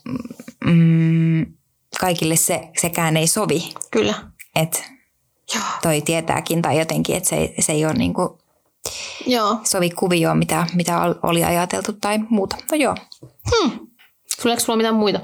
mm, 0.64 1.46
kaikille 2.00 2.36
se, 2.36 2.68
sekään 2.80 3.16
ei 3.16 3.26
sovi. 3.26 3.72
kyllä. 3.90 4.14
Että 4.56 4.78
Joo. 5.54 5.64
toi 5.82 6.00
tietääkin 6.02 6.62
tai 6.62 6.78
jotenkin, 6.78 7.16
että 7.16 7.28
se, 7.28 7.36
ei- 7.36 7.54
se 7.62 7.72
ei 7.72 7.84
ole 7.84 7.94
niinku 7.94 8.38
Joo. 9.26 9.56
sovi 9.64 9.90
kuvioon, 9.90 10.38
mitä, 10.38 10.66
mitä 10.74 11.02
ol- 11.02 11.14
oli 11.22 11.44
ajateltu 11.44 11.92
tai 11.92 12.18
muuta. 12.28 12.56
No 12.70 12.76
joo, 12.76 12.94
Hmm. 13.50 13.70
Tuleeko 14.42 14.60
sulla 14.60 14.76
mitään 14.76 14.94
muita? 14.94 15.20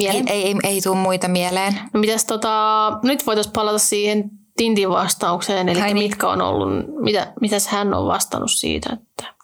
Ei, 0.00 0.06
Mieleen? 0.06 0.28
ei, 0.28 0.46
ei, 0.46 0.54
ei 0.64 0.80
tule 0.80 0.96
muita 0.96 1.28
mieleen. 1.28 1.80
No 1.92 2.00
mitäs 2.00 2.24
tota, 2.24 2.98
nyt 3.02 3.26
voitaisiin 3.26 3.52
palata 3.52 3.78
siihen 3.78 4.30
Tintin 4.56 4.90
vastaukseen, 4.90 5.68
eli 5.68 5.80
Ai 5.80 5.94
niin. 5.94 6.04
mitkä 6.04 6.28
on 6.28 6.42
ollut, 6.42 6.68
mitä, 7.02 7.32
mitäs 7.40 7.68
hän 7.68 7.94
on 7.94 8.06
vastannut 8.06 8.50
siitä, 8.50 8.90
että 8.92 9.34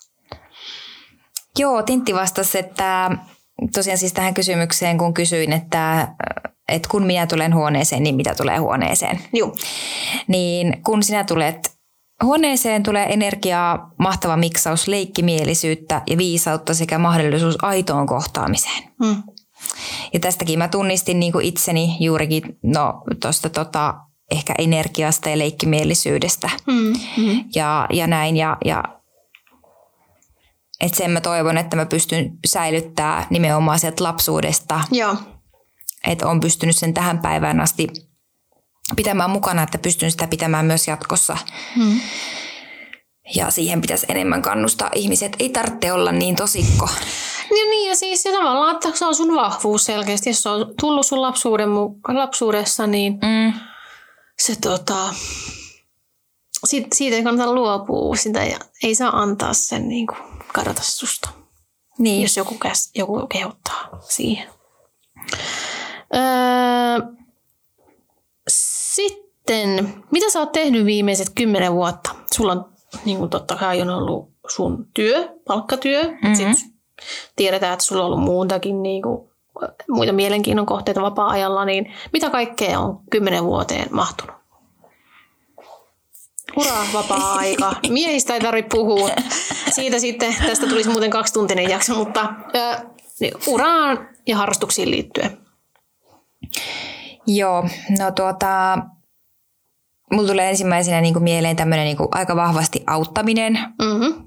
Joo, 1.59 1.83
Tintti 1.83 2.15
vastasi, 2.15 2.59
että 2.59 3.11
tosiaan 3.75 3.99
siis 3.99 4.13
tähän 4.13 4.35
kysymykseen, 4.35 4.99
kun 4.99 5.15
kysyin, 5.15 5.53
että, 5.53 6.09
että 6.69 6.89
kun 6.89 7.07
minä 7.07 7.27
tulen 7.27 7.55
huoneeseen, 7.55 8.03
niin 8.03 8.15
mitä 8.15 8.35
tulee 8.35 8.59
huoneeseen. 8.59 9.21
Juu. 9.33 9.57
Niin 10.27 10.83
kun 10.83 11.03
sinä 11.03 11.25
tulet 11.25 11.71
huoneeseen, 12.25 12.83
tulee 12.83 13.07
energiaa, 13.13 13.91
mahtava 13.99 14.37
miksaus, 14.37 14.89
leikkimielisyyttä 14.89 16.03
ja 16.07 16.19
viisautta 16.19 16.75
sekä 16.75 16.99
mahdollisuus 16.99 17.65
aitoon 17.65 18.07
kohtaamiseen. 18.07 18.83
Hmm. 19.05 19.23
Ja 20.13 20.21
tästäkin 20.21 20.59
mä 20.59 20.69
tunnistin 20.69 21.21
niin 21.21 21.33
kuin 21.33 21.45
itseni 21.45 21.97
juurikin 22.01 22.59
no, 22.63 23.03
tuosta 23.23 23.51
tota, 23.51 23.95
ehkä 24.31 24.55
energiasta 24.59 25.29
ja 25.29 25.39
leikkimielisyydestä 25.39 26.51
Hmm. 26.71 26.95
Hmm. 27.17 27.45
ja, 27.55 27.87
ja 27.93 28.07
näin. 28.07 28.37
Ja, 28.37 28.57
ja 28.65 28.85
että 30.81 30.99
sen 30.99 31.11
mä 31.11 31.21
toivon, 31.21 31.59
että 31.59 31.77
mä 31.77 31.87
pystyn 31.87 32.39
säilyttää 32.47 33.27
nimenomaan 33.31 33.79
sieltä 33.79 34.05
lapsuudesta, 34.05 34.81
Joo. 34.91 35.17
että 36.07 36.29
on 36.29 36.41
pystynyt 36.41 36.77
sen 36.77 36.95
tähän 36.95 37.19
päivään 37.19 37.61
asti 37.61 37.89
pitämään 38.97 39.31
mukana, 39.31 39.63
että 39.63 39.79
pystyn 39.79 40.11
sitä 40.11 40.27
pitämään 40.27 40.67
myös 40.67 40.89
jatkossa. 40.89 41.37
Hmm. 41.77 42.01
Ja 43.35 43.51
siihen 43.51 43.81
pitäisi 43.81 44.07
enemmän 44.09 44.43
kannustaa 44.43 44.91
ihmisiä, 44.95 45.27
että 45.27 45.37
ei 45.41 45.49
tarvitse 45.49 45.93
olla 45.93 46.13
niin 46.13 46.37
tosikko. 46.37 46.89
Niin, 47.51 47.71
niin, 47.71 47.89
ja 47.89 47.97
siis 47.97 48.25
ja 48.25 48.33
tavallaan, 48.33 48.75
että 48.75 48.91
se 48.95 49.07
on 49.07 49.15
sun 49.15 49.35
vahvuus 49.35 49.85
selkeästi. 49.85 50.31
Jos 50.31 50.43
se 50.43 50.49
on 50.49 50.75
tullut 50.81 51.07
sun 51.07 51.23
lapsuuden, 51.23 51.69
lapsuudessa, 52.15 52.87
niin 52.87 53.13
Mm. 53.13 53.53
se 54.39 54.57
tota, 54.61 54.97
siitä, 56.65 56.89
siitä 56.95 57.17
ei 57.17 57.23
kannata 57.23 57.53
luopua 57.53 58.17
sitä 58.17 58.45
ja 58.45 58.59
ei 58.83 58.95
saa 58.95 59.21
antaa 59.21 59.53
sen 59.55 59.89
niin 59.89 60.07
kuin, 60.07 60.19
kadota 60.55 60.83
susta, 60.83 61.29
Niin. 61.99 62.23
jos 62.23 62.37
joku, 62.37 62.55
käs, 62.55 62.91
joku 62.95 63.27
kehottaa 63.27 63.89
siihen. 64.09 64.49
Öö, 66.15 67.07
sitten, 68.49 69.95
mitä 70.11 70.31
sä 70.31 70.39
oot 70.41 70.53
tehnyt 70.53 70.85
viimeiset 70.87 71.31
kymmenen 71.35 71.73
vuotta? 71.75 72.11
Sulla 72.35 72.53
on 72.53 72.73
niin 73.05 73.19
kuin 73.19 73.31
totta 73.31 73.57
kai 73.57 73.83
on 73.83 73.91
ollut 73.91 74.31
sun 74.49 74.87
työ, 74.95 75.29
palkkatyö. 75.47 76.03
Mm-hmm. 76.05 76.35
Sitten 76.35 76.80
tiedetään, 77.37 77.73
että 77.73 77.85
sulla 77.85 78.03
on 78.03 78.07
ollut 78.07 78.25
muutakin 78.25 78.83
niin 78.83 79.03
kuin, 79.03 79.31
muita 79.89 80.13
mielenkiinnon 80.13 80.67
kohteita 80.67 81.03
vapaa-ajalla, 81.03 81.65
niin 81.65 81.93
mitä 82.13 82.31
kaikkea 82.31 82.81
on 82.81 83.01
kymmenen 83.11 83.45
vuoteen 83.45 83.89
mahtunut? 83.91 84.37
Ura, 86.57 86.73
vapaa-aika. 86.93 87.75
Miehistä 87.89 88.35
ei 88.35 88.41
tarvitse 88.41 88.69
puhua. 88.77 89.11
Siitä 89.71 89.99
sitten, 89.99 90.35
tästä 90.47 90.67
tulisi 90.67 90.91
muuten 90.91 91.11
kaksituntinen 91.11 91.71
jakso, 91.71 91.95
mutta 91.95 92.33
ö, 92.55 92.87
niin 93.21 93.33
uraan 93.47 94.09
ja 94.27 94.37
harrastuksiin 94.37 94.91
liittyen. 94.91 95.39
Joo, 97.27 97.63
no 97.99 98.11
tuota, 98.11 98.79
mulla 100.13 100.29
tulee 100.29 100.51
ensimmäisenä 100.51 101.01
niin 101.01 101.15
kuin 101.15 101.23
mieleen 101.23 101.57
tämmöinen 101.57 101.85
niin 101.85 101.97
kuin 101.97 102.09
aika 102.13 102.37
vahvasti 102.37 102.85
auttaminen, 102.87 103.59
Mm-hmm. 103.83 104.25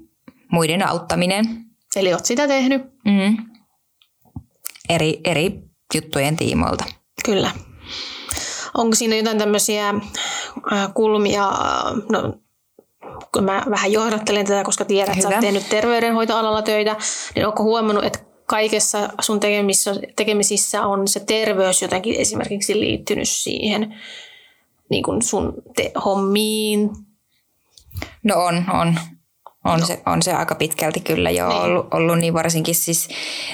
muiden 0.52 0.88
auttaminen 0.88 1.63
Eli 1.96 2.12
oot 2.12 2.24
sitä 2.24 2.48
tehnyt, 2.48 2.82
mm. 3.04 3.36
eri, 4.88 5.20
eri 5.24 5.52
juttujen 5.94 6.36
tiimoilta. 6.36 6.84
kyllä. 7.24 7.50
Onko 8.74 8.94
siinä 8.94 9.16
jotain 9.16 9.38
tämmöisiä 9.38 9.88
äh, 9.88 10.94
kulmia, 10.94 11.52
no 12.08 12.34
kun 13.34 13.44
mä 13.44 13.62
vähän 13.70 13.92
johdattelen 13.92 14.46
tätä, 14.46 14.64
koska 14.64 14.84
tiedän, 14.84 15.12
että 15.12 15.22
sä 15.22 15.28
oot 15.28 15.40
tehnyt 15.40 15.68
terveydenhoitoalalla 15.68 16.62
töitä, 16.62 16.96
niin 17.34 17.46
onko 17.46 17.62
huomannut, 17.62 18.04
että 18.04 18.18
kaikessa 18.46 19.08
sun 19.20 19.40
tekemissä, 19.40 19.94
tekemisissä 20.16 20.86
on 20.86 21.08
se 21.08 21.20
terveys 21.20 21.82
jotenkin 21.82 22.14
esimerkiksi 22.16 22.80
liittynyt 22.80 23.28
siihen 23.28 23.94
niin 24.90 25.02
kuin 25.02 25.22
sun 25.22 25.54
te- 25.76 25.92
hommiin? 26.04 26.90
No 28.22 28.34
on, 28.36 28.64
on. 28.80 28.94
On, 29.64 29.80
no. 29.80 29.86
se, 29.86 30.02
on 30.06 30.22
se 30.22 30.32
aika 30.32 30.54
pitkälti 30.54 31.00
kyllä 31.00 31.30
jo 31.30 31.48
niin. 31.48 31.60
ollut, 31.60 31.94
ollut 31.94 32.18
niin 32.18 32.34
varsinkin 32.34 32.74
siis 32.74 33.08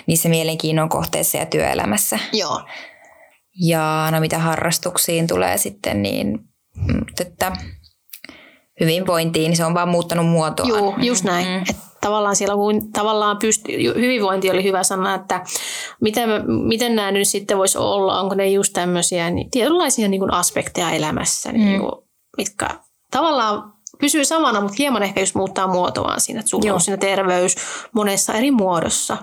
niissä 0.06 0.28
mielenkiinnon 0.28 0.88
kohteissa 0.88 1.38
ja 1.38 1.46
työelämässä. 1.46 2.18
Joo. 2.32 2.60
Ja 3.60 4.08
no 4.10 4.20
mitä 4.20 4.38
harrastuksiin 4.38 5.26
tulee 5.26 5.58
sitten, 5.58 6.02
niin 6.02 6.38
että 7.20 7.52
hyvinvointiin, 8.80 9.50
niin 9.50 9.56
se 9.56 9.64
on 9.64 9.74
vaan 9.74 9.88
muuttanut 9.88 10.26
muotoa. 10.26 10.66
Joo, 10.66 10.94
just 10.98 11.24
näin. 11.24 11.46
Mm. 11.46 11.62
Että 11.70 11.82
tavallaan 12.00 12.36
siellä 12.36 12.54
kun 12.54 12.92
tavallaan 12.92 13.36
pysty, 13.38 13.72
hyvinvointi 13.94 14.50
oli 14.50 14.64
hyvä 14.64 14.82
sana, 14.82 15.14
että 15.14 15.44
miten, 16.00 16.28
miten 16.66 16.96
nämä 16.96 17.12
nyt 17.12 17.28
sitten 17.28 17.58
voisi 17.58 17.78
olla, 17.78 18.20
onko 18.20 18.34
ne 18.34 18.48
just 18.48 18.72
tämmöisiä 18.72 19.30
niin, 19.30 19.50
tietynlaisia 19.50 20.08
niin 20.08 20.20
kuin 20.20 20.32
aspekteja 20.32 20.90
elämässä, 20.90 21.52
niin 21.52 21.62
mm. 21.62 21.68
niin 21.68 21.80
kuin, 21.80 21.92
mitkä 22.36 22.68
tavallaan 23.10 23.72
pysyy 24.00 24.24
samana, 24.24 24.60
mutta 24.60 24.76
hieman 24.78 25.02
ehkä 25.02 25.20
just 25.20 25.34
muuttaa 25.34 25.66
muotoaan 25.66 26.20
siinä, 26.20 26.40
että 26.40 26.50
sulla 26.50 26.66
Joo. 26.66 26.74
on 26.74 26.80
siinä 26.80 26.96
terveys 26.96 27.56
monessa 27.92 28.34
eri 28.34 28.50
muodossa. 28.50 29.16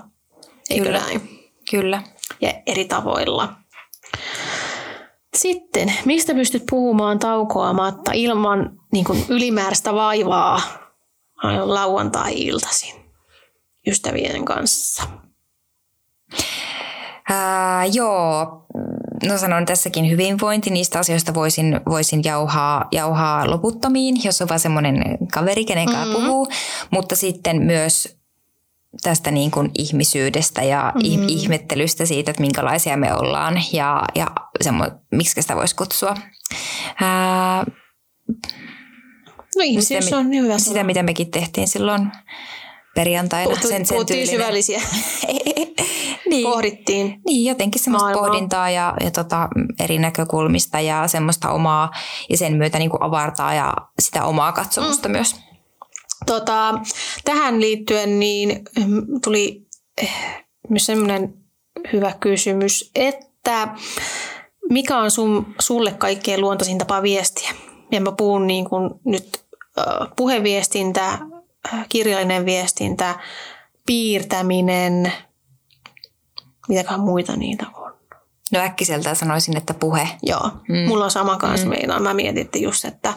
Eikö 0.70 0.86
Kyllä. 0.86 1.00
näin? 1.00 1.50
Kyllä. 1.72 2.04
Ja 2.42 2.54
eri 2.66 2.86
tavoilla. 2.86 3.54
Sitten, 5.38 5.94
mistä 6.06 6.34
pystyt 6.34 6.64
puhumaan 6.70 7.20
taukoamatta 7.20 8.12
ilman 8.14 8.80
niin 8.94 9.06
kuin 9.06 9.26
ylimääräistä 9.30 9.94
vaivaa 9.94 10.62
lauantai-iltaisin 11.66 12.96
ystävien 13.88 14.46
kanssa? 14.46 15.04
Ää, 17.30 17.86
joo, 17.86 18.66
no 19.26 19.38
sanon 19.38 19.66
tässäkin 19.66 20.10
hyvinvointi, 20.10 20.70
niistä 20.70 21.00
asioista 21.00 21.34
voisin, 21.34 21.82
voisin 21.90 22.24
jauhaa, 22.24 22.88
jauhaa 22.92 23.50
loputtomiin, 23.50 24.24
jos 24.24 24.42
on 24.42 24.50
vaan 24.50 24.60
semmoinen 24.60 25.18
kaveri, 25.34 25.66
kenen 25.66 25.86
kanssa 25.86 26.06
mm-hmm. 26.06 26.26
puhuu, 26.26 26.48
mutta 26.92 27.16
sitten 27.16 27.62
myös 27.62 28.18
tästä 29.04 29.32
niin 29.32 29.52
kuin 29.52 29.72
ihmisyydestä 29.78 30.64
ja 30.64 30.92
mm-hmm. 30.96 31.28
ihmettelystä 31.28 32.06
siitä, 32.06 32.32
että 32.32 32.42
minkälaisia 32.42 32.98
me 32.98 33.14
ollaan 33.14 33.62
ja, 33.74 34.04
ja 34.16 34.28
semmo, 34.62 34.86
miksi 35.12 35.42
sitä 35.42 35.56
voisi 35.56 35.76
kutsua. 35.76 36.18
Ää, 37.02 37.66
no 39.56 39.64
ihmisyys 39.64 40.06
sitä, 40.06 40.18
on 40.18 40.30
hyvä 40.30 40.60
Sitä, 40.60 40.84
mitä 40.84 41.04
mekin 41.04 41.32
tehtiin 41.32 41.68
silloin 41.68 42.12
perjantaina. 42.98 43.46
Puhuttiin, 43.46 43.72
sen, 43.72 43.86
sen 43.86 43.96
puhuttiin 43.96 44.28
syvällisiä. 44.28 44.82
niin. 46.30 46.44
Pohdittiin 46.44 47.22
Niin, 47.26 47.46
jotenkin 47.46 47.84
semmoista 47.84 48.06
maailmaa. 48.06 48.30
pohdintaa 48.30 48.70
ja, 48.70 48.94
ja 49.04 49.12
tota, 49.12 49.48
eri 49.80 49.98
näkökulmista 49.98 50.80
ja 50.80 51.08
semmoista 51.08 51.50
omaa 51.50 51.92
ja 52.30 52.38
sen 52.38 52.56
myötä 52.56 52.80
niin 52.80 52.90
kuin 52.90 53.04
avartaa 53.04 53.54
ja 53.54 53.74
sitä 54.00 54.24
omaa 54.24 54.52
katsomusta 54.52 55.08
mm. 55.08 55.12
myös. 55.12 55.36
Tota, 56.26 56.80
tähän 57.26 57.62
liittyen 57.62 58.20
niin 58.20 58.64
mm, 58.86 59.22
tuli 59.24 59.68
eh, 60.02 60.46
myös 60.70 60.86
semmoinen 60.86 61.34
hyvä 61.94 62.14
kysymys, 62.20 62.92
että 62.96 63.68
mikä 64.70 64.98
on 64.98 65.12
sun, 65.12 65.56
sulle 65.60 65.92
kaikkein 65.92 66.42
luontaisin 66.42 66.78
tapa 66.78 67.02
viestiä? 67.02 67.50
Ja 67.92 68.02
mä 68.02 68.12
puhun 68.12 68.48
niin 68.48 68.66
kuin 68.66 68.90
nyt 69.06 69.46
puheviestintä, 70.16 71.20
kirjallinen 71.90 72.46
viestintä, 72.46 73.16
piirtäminen, 73.86 75.14
mitäkään 76.68 77.00
muita 77.00 77.36
niitä 77.36 77.66
on. 77.76 77.98
No 78.52 78.60
äkkiseltä 78.60 79.16
sanoisin, 79.16 79.58
että 79.58 79.74
puhe. 79.74 80.08
Joo, 80.24 80.52
mm. 80.70 80.88
mulla 80.88 81.04
on 81.04 81.12
sama 81.12 81.38
kanssa 81.38 81.66
mm. 81.66 81.70
meinaa. 81.70 82.00
Mä 82.00 82.14
mietin 82.14 82.64
just, 82.64 82.86
että 82.86 83.14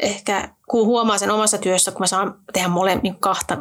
ehkä 0.00 0.48
kun 0.68 0.86
huomaa 0.86 1.18
sen 1.18 1.30
omassa 1.30 1.58
työssä, 1.58 1.90
kun 1.90 2.00
mä 2.00 2.06
saan 2.06 2.34
tehdä 2.52 2.68
mole 2.68 3.00
niin 3.02 3.16
kahta 3.20 3.58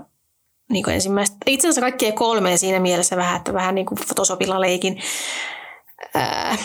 niin 0.70 0.84
kuin 0.84 0.94
ensimmäistä, 0.94 1.38
itse 1.46 1.68
asiassa 1.68 1.82
kaikkia 1.82 2.12
kolmea 2.12 2.58
siinä 2.58 2.80
mielessä 2.80 3.18
vähän, 3.18 3.38
että 3.38 3.54
vähän 3.54 3.76
niin 3.76 3.86
kuin 3.86 4.00
Photoshopilla 4.06 4.62
leikin. 4.62 5.00
Ää, 6.14 6.58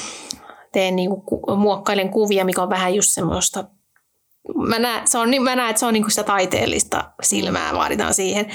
teen 0.72 0.96
niin 0.96 1.10
kuin, 1.10 1.58
muokkailen 1.58 2.10
kuvia, 2.10 2.44
mikä 2.44 2.62
on 2.62 2.70
vähän 2.70 2.94
just 2.94 3.10
semmoista 3.10 3.64
mä 4.54 4.78
näen, 4.78 5.08
se 5.08 5.18
on, 5.18 5.30
mä 5.42 5.56
näen, 5.56 5.70
että 5.70 5.80
se 5.80 5.86
on 5.86 5.92
niin 5.92 6.02
kuin 6.02 6.10
sitä 6.10 6.22
taiteellista 6.22 7.04
silmää 7.22 7.74
vaaditaan 7.74 8.14
siihen 8.14 8.46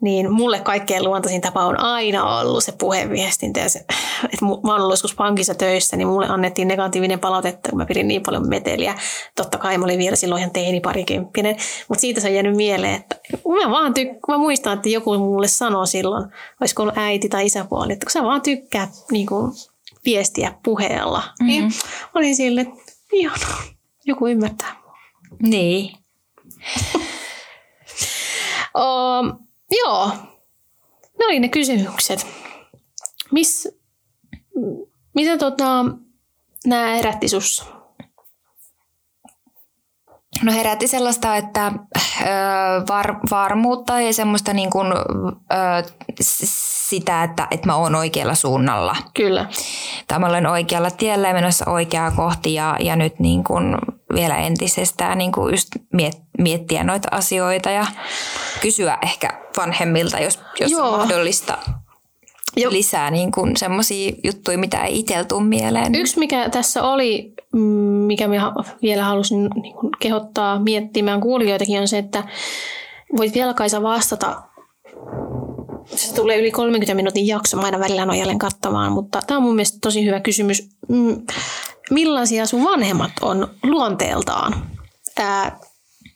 niin 0.00 0.32
mulle 0.32 0.60
kaikkein 0.60 1.04
luontaisin 1.04 1.40
tapa 1.40 1.64
on 1.64 1.80
aina 1.80 2.38
ollut 2.38 2.64
se 2.64 2.72
puheviestintä. 2.72 3.60
Ja 3.60 3.68
se, 3.68 3.78
että 4.24 4.44
mä 4.44 4.50
oon 4.50 4.80
ollut 4.80 4.92
joskus 4.92 5.14
pankissa 5.14 5.54
töissä, 5.54 5.96
niin 5.96 6.08
mulle 6.08 6.28
annettiin 6.28 6.68
negatiivinen 6.68 7.20
palautetta, 7.20 7.70
kun 7.70 7.78
mä 7.78 7.86
pidin 7.86 8.08
niin 8.08 8.22
paljon 8.22 8.48
meteliä. 8.48 8.94
Totta 9.36 9.58
kai 9.58 9.78
mä 9.78 9.84
olin 9.84 9.98
vielä 9.98 10.16
silloin 10.16 10.38
ihan 10.38 10.50
teini 10.50 10.80
parikymppinen, 10.80 11.56
mutta 11.88 12.00
siitä 12.00 12.20
se 12.20 12.28
on 12.28 12.34
jäänyt 12.34 12.56
mieleen, 12.56 12.94
että 12.94 13.16
mä 13.64 13.70
vaan 13.70 13.92
tyk- 13.92 14.18
mä 14.28 14.38
muistan, 14.38 14.72
että 14.72 14.88
joku 14.88 15.18
mulle 15.18 15.48
sanoi 15.48 15.86
silloin, 15.86 16.24
olisiko 16.60 16.82
ollut 16.82 16.98
äiti 16.98 17.28
tai 17.28 17.46
isäpuoli, 17.46 17.92
että 17.92 18.06
kun 18.06 18.12
sä 18.12 18.22
vaan 18.22 18.42
tykkäät 18.42 18.90
niin 19.10 19.26
kuin, 19.26 19.52
viestiä 20.04 20.54
puheella, 20.64 21.18
mm-hmm. 21.18 21.46
niin 21.46 21.72
olin 22.14 22.36
sille, 22.36 22.60
että 22.60 22.92
joku 24.04 24.26
ymmärtää. 24.26 24.85
Niin. 25.42 25.96
um, 28.74 29.46
Joo, 29.70 30.10
ne 31.18 31.26
oli 31.26 31.40
ne 31.40 31.48
kysymykset. 31.48 32.26
Miss, 33.32 33.68
mitä 35.14 35.38
tota, 35.38 35.84
nämä 36.66 36.86
herätti 36.86 37.28
sussa? 37.28 37.64
No 40.42 40.52
herätti 40.52 40.86
sellaista, 40.86 41.36
että 41.36 41.72
var, 42.88 43.16
varmuutta 43.30 44.00
ja 44.00 44.12
semmoista 44.12 44.52
niin 44.52 44.70
kuin, 44.70 44.86
ö, 44.92 45.92
sitä, 46.20 47.22
että, 47.22 47.48
että 47.50 47.66
mä 47.66 47.76
oon 47.76 47.94
oikealla 47.94 48.34
suunnalla. 48.34 48.96
Kyllä. 49.14 49.48
Tai 50.08 50.18
mä 50.18 50.26
olen 50.26 50.46
oikealla 50.46 50.90
tiellä 50.90 51.28
ja 51.28 51.34
menossa 51.34 51.70
oikeaa 51.70 52.10
kohti 52.10 52.54
ja, 52.54 52.76
ja 52.80 52.96
nyt 52.96 53.18
niin 53.18 53.44
kuin 53.44 53.74
vielä 54.14 54.36
entisestään 54.36 55.18
niin 55.18 55.32
kuin 55.32 55.54
just 55.54 55.68
miet, 55.92 56.16
miettiä 56.38 56.84
noita 56.84 57.08
asioita 57.10 57.70
ja 57.70 57.86
kysyä 58.60 58.98
ehkä 59.02 59.28
vanhemmilta, 59.56 60.18
jos, 60.18 60.40
jos 60.60 60.72
on 60.74 60.98
mahdollista 60.98 61.58
jo. 62.56 62.70
lisää 62.70 63.10
niin 63.10 63.32
kuin 63.32 63.56
semmoisia 63.56 64.12
juttuja, 64.24 64.58
mitä 64.58 64.84
ei 64.84 64.98
itsellä 64.98 65.24
tule 65.24 65.44
mieleen. 65.44 65.94
Yksi, 65.94 66.18
mikä 66.18 66.48
tässä 66.48 66.82
oli, 66.82 67.34
mikä 68.06 68.28
minä 68.28 68.52
vielä 68.82 69.04
halusin 69.04 69.48
niin 69.62 69.76
kehottaa 69.98 70.58
miettimään 70.58 71.20
kuulijoitakin, 71.20 71.80
on 71.80 71.88
se, 71.88 71.98
että 71.98 72.24
voit 73.16 73.34
vielä 73.34 73.54
Kaisa 73.54 73.82
vastata 73.82 74.42
se 75.94 76.14
tulee 76.14 76.38
yli 76.38 76.50
30 76.50 76.94
minuutin 76.94 77.26
jakso, 77.26 77.60
aina 77.60 77.78
välillä 77.78 78.16
jälleen 78.16 78.38
katsomaan, 78.38 78.92
mutta 78.92 79.20
tämä 79.26 79.38
on 79.38 79.42
mun 79.42 79.54
mielestä 79.54 79.78
tosi 79.82 80.04
hyvä 80.04 80.20
kysymys. 80.20 80.68
Millaisia 81.90 82.46
sun 82.46 82.64
vanhemmat 82.64 83.12
on 83.22 83.48
luonteeltaan? 83.62 84.54
Ää, 85.18 85.58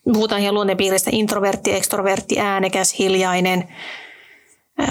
puhutaan 0.03 0.41
ihan 0.41 0.53
luonteenpiiristä 0.53 1.09
introvertti, 1.13 1.73
ekstrovertti, 1.73 2.39
äänekäs, 2.39 2.99
hiljainen, 2.99 3.67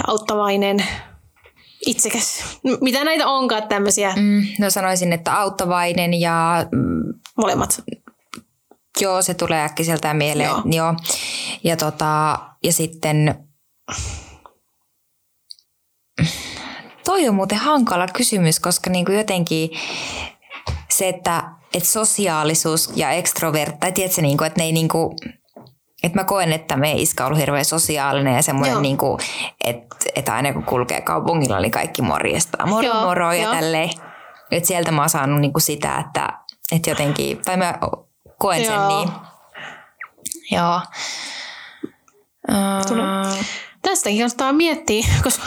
auttavainen, 0.07 0.83
itsekäs. 1.85 2.43
Mitä 2.81 3.03
näitä 3.03 3.27
onkaan 3.27 3.67
tämmöisiä? 3.67 4.13
Mm, 4.15 4.47
no 4.59 4.69
sanoisin, 4.69 5.13
että 5.13 5.39
auttavainen 5.39 6.13
ja... 6.13 6.65
Mm, 6.71 7.13
Molemmat. 7.37 7.83
Joo, 9.01 9.21
se 9.21 9.33
tulee 9.33 9.63
äkkiseltään 9.63 10.17
mieleen. 10.17 10.49
Joo. 10.49 10.61
Joo. 10.65 10.95
Ja, 11.63 11.77
tota, 11.77 12.39
ja 12.63 12.73
sitten 12.73 13.35
toi 17.05 17.29
on 17.29 17.35
muuten 17.35 17.57
hankala 17.57 18.07
kysymys, 18.07 18.59
koska 18.59 18.89
niin 18.89 19.05
kuin 19.05 19.17
jotenkin 19.17 19.69
se, 20.89 21.09
että, 21.09 21.43
että 21.73 21.89
sosiaalisuus 21.89 22.91
ja 22.95 23.11
ekstrovertti, 23.11 23.77
tai 23.79 23.91
tiedätkö, 23.91 24.21
niin 24.21 24.37
kuin, 24.37 24.47
että 24.47 24.59
ne 24.59 24.65
ei 24.65 24.71
niin 24.71 24.89
kuin, 24.89 25.17
että 26.03 26.19
mä 26.19 26.23
koen, 26.23 26.53
että 26.53 26.77
me 26.77 26.91
iska 26.91 27.23
on 27.23 27.27
ollut 27.27 27.39
hirveän 27.39 27.65
sosiaalinen 27.65 28.35
ja 28.35 28.41
semmoinen, 28.41 28.81
niin 28.81 28.97
kuin, 28.97 29.19
että, 29.65 29.95
että 30.15 30.33
aina 30.33 30.53
kun 30.53 30.63
kulkee 30.63 31.01
kaupungilla, 31.01 31.59
niin 31.59 31.71
kaikki 31.71 32.01
morjestaa. 32.01 32.65
Moro, 32.65 32.87
Joo, 32.87 33.01
moro 33.01 33.33
ja 33.33 33.51
tälleen. 33.51 33.89
Että 34.51 34.67
sieltä 34.67 34.91
mä 34.91 35.01
oon 35.01 35.09
saanut 35.09 35.41
niin 35.41 35.53
kuin 35.53 35.61
sitä, 35.61 36.03
että, 36.07 36.29
että 36.71 36.89
jotenkin, 36.89 37.37
tai 37.45 37.57
mä 37.57 37.79
koen 38.37 38.63
Joo. 38.63 38.73
sen 38.73 38.87
niin. 38.87 39.09
Joo. 40.51 40.81
Uh, 42.51 43.45
Tästäkin 43.81 44.19
kannattaa 44.19 44.53
miettiä, 44.53 45.05
koska 45.23 45.43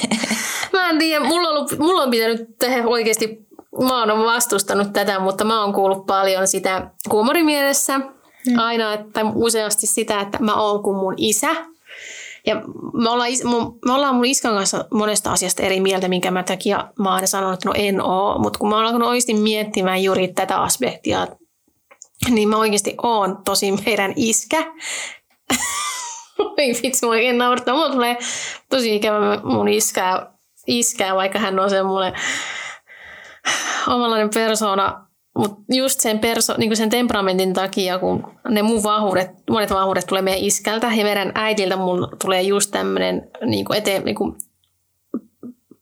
mä 0.72 0.90
en 0.90 0.98
tiedä, 0.98 1.24
mulla 1.24 1.48
on, 1.48 1.56
ollut, 1.56 1.78
mulla 1.78 2.02
on 2.02 2.10
pitänyt 2.10 2.58
tehdä 2.58 2.86
oikeasti, 2.86 3.46
mä 3.88 3.98
oon 3.98 4.24
vastustanut 4.24 4.92
tätä, 4.92 5.18
mutta 5.18 5.44
mä 5.44 5.62
oon 5.62 5.72
kuullut 5.72 6.06
paljon 6.06 6.48
sitä 6.48 6.90
huumorimielessä 7.10 8.00
mm. 8.50 8.58
aina, 8.58 8.94
että 8.94 9.20
useasti 9.34 9.86
sitä, 9.86 10.20
että 10.20 10.38
mä 10.40 10.54
oon 10.54 10.82
kuin 10.82 10.96
mun 10.96 11.14
isä. 11.16 11.48
Ja 12.46 12.62
me 12.92 13.10
ollaan, 13.10 13.30
me 13.86 13.92
ollaan 13.92 14.14
mun 14.14 14.24
iskan 14.24 14.54
kanssa 14.54 14.84
monesta 14.90 15.32
asiasta 15.32 15.62
eri 15.62 15.80
mieltä, 15.80 16.08
minkä 16.08 16.30
mä 16.30 16.42
takia 16.42 16.88
mä 16.98 17.14
oon 17.14 17.28
sanonut, 17.28 17.54
että 17.54 17.68
no 17.68 17.74
en 17.76 18.02
oo. 18.02 18.38
Mutta 18.38 18.58
kun 18.58 18.68
mä 18.68 18.76
oon 18.76 18.84
alkanut 18.84 19.08
oikeasti 19.08 19.34
miettimään 19.34 20.02
juuri 20.02 20.28
tätä 20.28 20.56
aspektia, 20.62 21.26
niin 22.30 22.48
mä 22.48 22.56
oikeasti 22.56 22.94
oon 23.02 23.38
tosi 23.44 23.72
meidän 23.72 24.12
iskä. 24.16 24.64
Oi 26.38 26.72
vitsi, 26.82 27.06
mua 27.06 27.10
oikein 27.10 27.38
naurattaa. 27.38 27.74
Mulla 27.74 27.90
tulee 27.90 28.16
tosi 28.70 28.96
ikävä 28.96 29.40
mun 29.42 29.68
iskää, 29.68 30.32
iskää 30.66 31.14
vaikka 31.14 31.38
hän 31.38 31.60
on 31.60 31.70
semmoinen 31.70 32.20
omanlainen 33.86 34.30
persona, 34.34 35.07
mutta 35.38 35.56
just 35.68 36.00
sen, 36.00 36.18
perso, 36.18 36.54
niin 36.56 36.76
sen 36.76 36.90
temperamentin 36.90 37.52
takia, 37.52 37.98
kun 37.98 38.24
ne 38.48 38.62
mun 38.62 38.82
vahvuudet, 38.82 39.30
monet 39.50 39.70
vahvuudet 39.70 40.06
tulee 40.06 40.22
meidän 40.22 40.42
iskältä 40.42 40.86
ja 40.94 41.04
meidän 41.04 41.32
äidiltä 41.34 41.76
mulla 41.76 42.08
tulee 42.22 42.42
just 42.42 42.70
tämmöinen 42.70 43.30
niin 43.46 43.74
eteen, 43.74 44.04
niin 44.04 44.16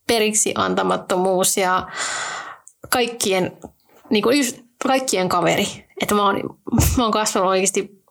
periksi 0.06 0.52
antamattomuus 0.56 1.56
ja 1.56 1.88
kaikkien, 2.90 3.52
niin 4.10 4.22
kuin 4.22 4.38
just, 4.38 4.58
kaikkien 4.86 5.28
kaveri. 5.28 5.66
Että 6.02 6.14
mä 6.14 6.24
oon, 6.24 6.40
mä 6.96 7.02
oon 7.02 7.12
kasvanut 7.12 7.48
oikeasti, 7.48 8.02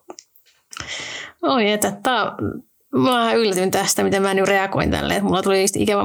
oi 1.42 1.70
että 1.70 1.92
tää, 2.02 2.32
mä 2.92 3.10
vähän 3.10 3.36
yllätyn 3.36 3.70
tästä, 3.70 4.04
miten 4.04 4.22
mä 4.22 4.34
nyt 4.34 4.48
reagoin 4.48 4.90
tälle, 4.90 5.20
mulla 5.20 5.42
tuli 5.42 5.54
oikeasti 5.54 5.82
ikävä. 5.82 6.02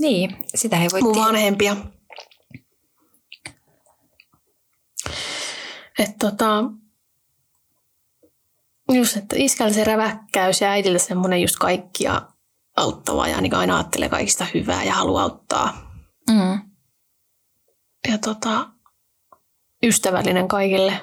Niin, 0.00 0.36
sitä 0.54 0.82
ei 0.82 0.88
voi 0.92 1.00
Mun 1.00 1.16
vanhempia. 1.16 1.76
Että 5.98 6.14
tota, 6.18 6.64
just, 8.92 9.16
että 9.16 9.36
iskältä 9.38 9.74
se 9.74 9.84
räväkkäys 9.84 10.60
ja 10.60 10.68
äidiltä 10.68 10.98
semmoinen 10.98 11.42
just 11.42 11.56
kaikkia 11.56 12.22
auttava 12.76 13.28
ja 13.28 13.40
niin 13.40 13.54
aina 13.54 13.76
ajattelee 13.76 14.08
kaikista 14.08 14.46
hyvää 14.54 14.84
ja 14.84 14.94
haluaa 14.94 15.22
auttaa. 15.22 15.92
Mm. 16.30 16.60
Ja 18.10 18.18
tota, 18.18 18.68
ystävällinen 19.82 20.48
kaikille. 20.48 21.00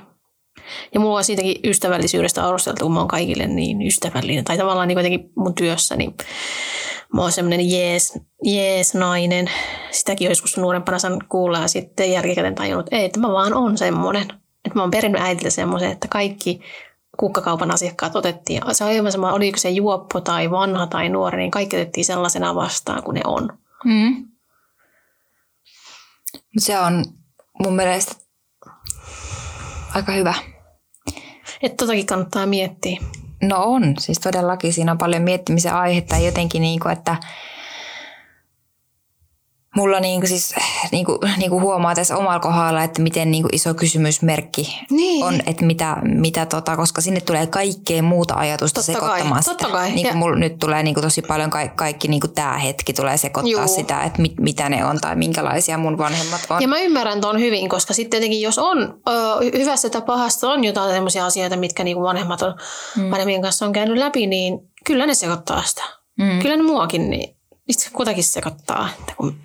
Ja 0.93 0.99
mulla 0.99 1.17
on 1.17 1.23
siitäkin 1.23 1.56
ystävällisyydestä 1.63 2.45
arvosteltu, 2.45 2.86
kun 2.86 2.93
mä 2.93 2.99
oon 2.99 3.08
kaikille 3.08 3.47
niin 3.47 3.82
ystävällinen. 3.82 4.43
Tai 4.43 4.58
tavallaan 4.58 4.88
niin 4.88 4.95
kuitenkin 4.95 5.32
mun 5.36 5.56
työssä, 5.56 5.95
niin 5.95 6.15
mä 7.13 7.21
oon 7.21 7.32
semmoinen 7.32 7.69
jees, 7.69 8.19
jees 8.43 8.93
nainen. 8.93 9.52
Sitäkin 9.91 10.30
joskus 10.30 10.58
nuorempana 10.58 11.00
saanut 11.00 11.24
kuulla 11.30 11.60
ja 11.60 11.67
sitten 11.67 12.12
jälkikäteen 12.12 12.56
tajunnut, 12.56 12.88
että 12.88 12.95
ei, 12.95 13.06
että 13.06 13.19
mä 13.19 13.32
vaan 13.32 13.54
on 13.54 13.78
semmoinen. 13.78 14.24
Että 14.65 14.76
mä 14.76 14.82
oon 14.82 14.91
perinnyt 14.91 15.21
äitiltä 15.21 15.50
semmoisen, 15.50 15.91
että 15.91 16.08
kaikki 16.08 16.62
kukkakaupan 17.17 17.71
asiakkaat 17.71 18.15
otettiin. 18.15 18.62
Se 18.71 18.84
on 18.84 18.89
aivan 18.89 19.12
sama, 19.12 19.34
oliko 19.34 19.58
se 19.58 19.69
juoppo 19.69 20.21
tai 20.21 20.52
vanha 20.52 20.88
tai 20.88 21.10
nuori, 21.10 21.38
niin 21.38 21.52
kaikki 21.52 21.76
otettiin 21.76 22.06
sellaisena 22.06 22.56
vastaan 22.56 23.04
kuin 23.04 23.15
ne 23.15 23.21
on. 23.26 23.58
Mm. 23.86 24.26
Se 26.58 26.80
on 26.80 27.06
mun 27.60 27.76
mielestä 27.76 28.15
aika 29.93 30.12
hyvä. 30.12 30.34
Että 31.62 31.78
totakin 31.78 32.06
kannattaa 32.06 32.45
miettiä. 32.45 33.02
No 33.41 33.63
on, 33.63 33.93
siis 33.99 34.19
todellakin 34.19 34.73
siinä 34.73 34.91
on 34.91 34.97
paljon 34.97 35.21
miettimisen 35.21 35.73
aihetta 35.73 36.17
jotenkin 36.17 36.62
niin 36.62 36.80
kuin, 36.80 36.93
että 36.93 37.15
mulla 39.75 39.99
niin 39.99 40.19
kuin 40.21 40.27
siis, 40.29 40.55
niin 40.91 41.05
kuin, 41.05 41.17
niin 41.38 41.49
kuin 41.49 41.62
huomaa 41.63 41.95
tässä 41.95 42.17
omalla 42.17 42.39
kohdalla, 42.39 42.84
että 42.84 43.01
miten 43.01 43.31
niin 43.31 43.43
kuin 43.43 43.55
iso 43.55 43.73
kysymysmerkki 43.73 44.79
Niin. 44.89 45.23
on, 45.25 45.41
että 45.45 45.65
mitä, 45.65 45.97
mitä 46.03 46.45
tota, 46.45 46.75
koska 46.77 47.01
sinne 47.01 47.21
tulee 47.21 47.47
kaikkea 47.47 48.03
muuta 48.03 48.34
ajatusta 48.36 48.81
Totta 48.84 48.91
kai, 48.91 49.01
sekoittamaan 49.01 49.43
totta 49.45 49.65
sitä. 49.65 49.77
kai, 49.77 49.91
Niin 49.91 50.05
ja- 50.05 50.12
kuin 50.12 50.17
mulla 50.19 50.36
nyt 50.39 50.60
tulee 50.60 50.84
niin 50.84 50.93
kuin 50.93 51.03
tosi 51.03 51.21
paljon 51.21 51.49
kaikki, 51.49 51.75
kaikki 51.77 52.07
niin 52.07 52.19
kuin 52.21 52.34
tämä 52.34 52.57
hetki 52.57 52.93
tulee 52.93 53.17
sekoittaa 53.17 53.51
Juu. 53.65 53.75
sitä, 53.75 54.03
että 54.03 54.21
mit, 54.21 54.34
mitä 54.39 54.69
ne 54.69 54.86
on 54.86 55.01
tai 55.01 55.15
minkälaisia 55.15 55.77
mun 55.77 55.97
vanhemmat 55.97 56.41
on. 56.49 56.62
Ja 56.62 56.67
mä 56.67 56.79
ymmärrän 56.79 57.21
tuon 57.21 57.39
hyvin, 57.39 57.69
koska 57.69 57.93
sitten 57.93 58.10
tietenkin 58.12 58.41
jos 58.41 58.57
on 58.60 59.01
ö, 59.10 59.13
hyvässä 59.57 59.89
tai 59.89 60.01
pahassa 60.01 60.49
on 60.49 60.63
jotain 60.63 60.91
sellaisia 60.93 61.25
asioita, 61.25 61.55
mitkä 61.57 61.84
niinku 61.84 62.03
vanhemmat 62.03 62.41
on, 62.41 62.55
mm. 62.97 63.12
vanhemmien 63.12 63.41
kanssa 63.41 63.65
on 63.65 63.73
käynyt 63.73 63.97
läpi, 63.97 64.27
niin 64.27 64.60
kyllä 64.86 65.05
ne 65.05 65.13
sekoittaa 65.13 65.63
sitä. 65.65 65.84
Mm. 66.19 66.39
Kyllä 66.41 66.57
ne 66.57 66.63
muakin, 66.63 67.10
niin 67.10 67.36
itse 67.67 67.89
kutakin 67.93 68.23
sekoittaa. 68.23 68.89
Että 68.99 69.13
kun, 69.17 69.36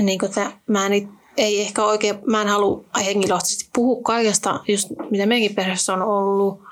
niin 0.00 0.18
kuin 0.18 0.32
tää, 0.32 0.60
mä 0.66 0.86
en, 0.86 1.08
ei 1.36 1.60
ehkä 1.60 1.84
oikein, 1.84 2.18
mä 2.26 2.42
en 2.42 2.48
halua 2.48 2.84
henkilökohtaisesti 3.04 3.70
puhua 3.74 4.02
kaikesta, 4.02 4.60
just 4.68 4.88
mitä 5.10 5.26
meidänkin 5.26 5.54
perheessä 5.54 5.92
on 5.92 6.02
ollut. 6.02 6.62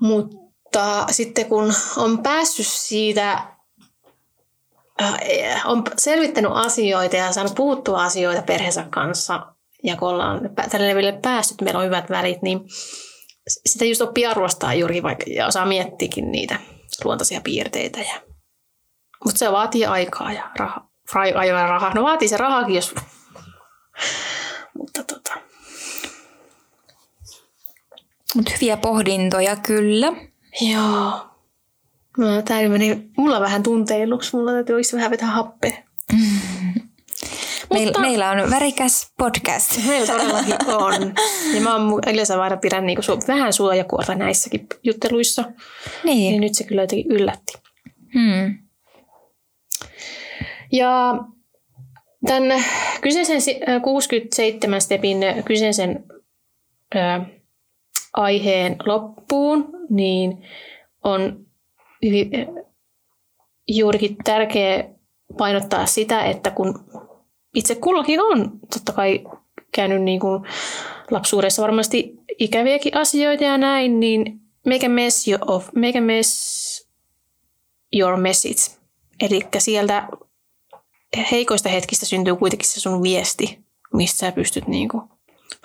Mutta 0.00 1.06
sitten 1.10 1.46
kun 1.46 1.74
on 1.96 2.22
päässyt 2.22 2.66
siitä 2.66 3.32
äh, 5.02 5.14
on 5.64 5.84
selvittänyt 5.98 6.52
asioita 6.54 7.16
ja 7.16 7.32
saanut 7.32 7.54
puhuttua 7.54 8.04
asioita 8.04 8.42
perheensä 8.42 8.86
kanssa, 8.90 9.46
ja 9.82 9.96
kun 9.96 10.08
ollaan 10.08 10.40
tälle 10.70 10.88
leville 10.88 11.18
päässyt, 11.22 11.60
meillä 11.60 11.80
on 11.80 11.86
hyvät 11.86 12.10
välit, 12.10 12.42
niin 12.42 12.60
sitä 13.66 13.84
just 13.84 14.00
oppii 14.00 14.26
arvostaa 14.26 14.74
juuri 14.74 15.02
vaikka, 15.02 15.24
ja 15.26 15.46
osaa 15.46 15.66
miettiäkin 15.66 16.32
niitä 16.32 16.60
luontaisia 17.04 17.40
piirteitä. 17.40 18.00
Ja... 18.00 18.20
Mutta 19.24 19.38
se 19.38 19.52
vaatii 19.52 19.86
aikaa 19.86 20.32
ja 20.32 20.50
rahaa. 20.56 20.89
Ja 21.46 21.66
rahaa. 21.66 21.94
No 21.94 22.02
vaatii 22.02 22.28
se 22.28 22.36
rahakin, 22.36 22.74
jos... 22.74 22.94
Mutta 24.78 25.04
tota... 25.04 25.34
Mut 28.34 28.52
hyviä 28.54 28.76
pohdintoja 28.76 29.56
kyllä. 29.56 30.12
Joo. 30.60 31.26
No, 32.18 32.42
tää 32.44 32.68
meni 32.68 33.10
mulla 33.16 33.40
vähän 33.40 33.62
tunteiluksi. 33.62 34.36
Mulla 34.36 34.52
täytyy 34.52 34.74
oikeasti 34.74 34.96
vähän 34.96 35.10
vetää 35.10 35.28
happea. 35.28 35.72
Meil, 37.72 37.84
Mutta- 37.84 38.00
meillä 38.00 38.30
on 38.30 38.50
värikäs 38.50 39.12
podcast. 39.18 39.78
Meillä 39.88 40.06
todellakin 40.06 40.54
on. 40.74 41.14
Ja 41.54 41.60
mä 41.60 41.74
oon 41.76 42.00
yleensä 42.12 42.42
aina 42.42 42.56
pidän 42.56 42.86
niinku 42.86 43.02
su- 43.02 43.28
vähän 43.28 43.52
suojakuorta 43.52 44.14
näissäkin 44.14 44.66
jutteluissa. 44.82 45.42
Niin 46.04 46.16
Niin. 46.30 46.40
nyt 46.40 46.54
se 46.54 46.64
kyllä 46.64 46.82
jotenkin 46.82 47.12
yllätti. 47.12 47.52
Hmm. 48.14 48.58
Ja 50.72 51.18
tämän 52.26 52.64
kyseisen 53.00 53.40
si- 53.40 53.60
äh, 53.68 53.82
67 53.82 54.80
stepin 54.80 55.22
äh, 55.22 55.44
kyseisen 55.44 56.04
ää, 56.94 57.26
aiheen 58.12 58.76
loppuun, 58.86 59.68
niin 59.90 60.46
on 61.04 61.46
hyvin, 62.04 62.30
äh, 62.34 62.64
juurikin 63.68 64.16
tärkeä 64.24 64.84
painottaa 65.38 65.86
sitä, 65.86 66.24
että 66.24 66.50
kun 66.50 66.84
itse 67.54 67.74
kullakin 67.74 68.20
on 68.20 68.50
totta 68.74 68.92
kai 68.92 69.24
käynyt 69.74 70.02
niin 70.02 70.20
kuin 70.20 70.42
lapsuudessa 71.10 71.62
varmasti 71.62 72.14
ikäviäkin 72.38 72.96
asioita 72.96 73.44
ja 73.44 73.58
näin, 73.58 74.00
niin 74.00 74.40
make 74.66 74.86
a 74.86 74.88
mess, 74.88 75.28
your 75.28 75.40
of, 75.46 75.68
make 75.74 75.98
a 75.98 76.02
mess 76.02 76.90
your 77.92 78.16
message. 78.16 78.80
Eli 79.20 79.40
sieltä 79.58 80.08
heikoista 81.30 81.68
hetkistä 81.68 82.06
syntyy 82.06 82.36
kuitenkin 82.36 82.68
se 82.68 82.80
sun 82.80 83.02
viesti, 83.02 83.58
mistä 83.94 84.18
sä 84.18 84.32
pystyt 84.32 84.68
niinku 84.68 85.02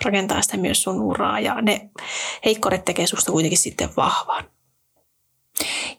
rakentamaan 0.04 0.42
sitä 0.42 0.56
myös 0.56 0.82
sun 0.82 1.00
uraa. 1.00 1.40
Ja 1.40 1.62
ne 1.62 1.90
heikkoudet 2.44 2.84
tekee 2.84 3.06
susta 3.06 3.32
kuitenkin 3.32 3.58
sitten 3.58 3.88
vahvan. 3.96 4.44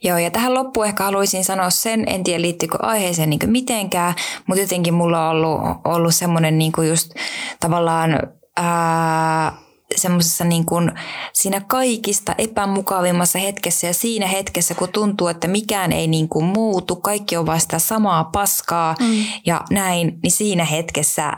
Joo, 0.03 0.17
ja 0.17 0.31
tähän 0.31 0.53
loppuun 0.53 0.85
ehkä 0.85 1.03
haluaisin 1.03 1.43
sanoa 1.43 1.69
sen, 1.69 2.03
en 2.07 2.23
tiedä 2.23 2.41
liittyykö 2.41 2.77
aiheeseen 2.81 3.29
niin 3.29 3.39
mitenkään, 3.45 4.15
mutta 4.47 4.61
jotenkin 4.61 4.93
mulla 4.93 5.29
on 5.29 5.35
ollut, 5.35 5.61
ollut 5.83 6.15
semmoinen 6.15 6.57
niin 6.57 6.71
just 6.89 7.11
tavallaan 7.59 8.19
ää, 8.57 9.57
semmoisessa 9.95 10.43
niin 10.43 10.65
kuin 10.65 10.91
siinä 11.33 11.61
kaikista 11.61 12.35
epämukavimmassa 12.37 13.39
hetkessä 13.39 13.87
ja 13.87 13.93
siinä 13.93 14.27
hetkessä, 14.27 14.75
kun 14.75 14.89
tuntuu, 14.91 15.27
että 15.27 15.47
mikään 15.47 15.91
ei 15.91 16.07
niin 16.07 16.29
kuin 16.29 16.45
muutu, 16.45 16.95
kaikki 16.95 17.37
on 17.37 17.45
vaan 17.45 17.61
sitä 17.61 17.79
samaa 17.79 18.23
paskaa 18.23 18.95
mm. 18.99 19.25
ja 19.45 19.61
näin, 19.71 20.19
niin 20.23 20.31
siinä 20.31 20.65
hetkessä 20.65 21.33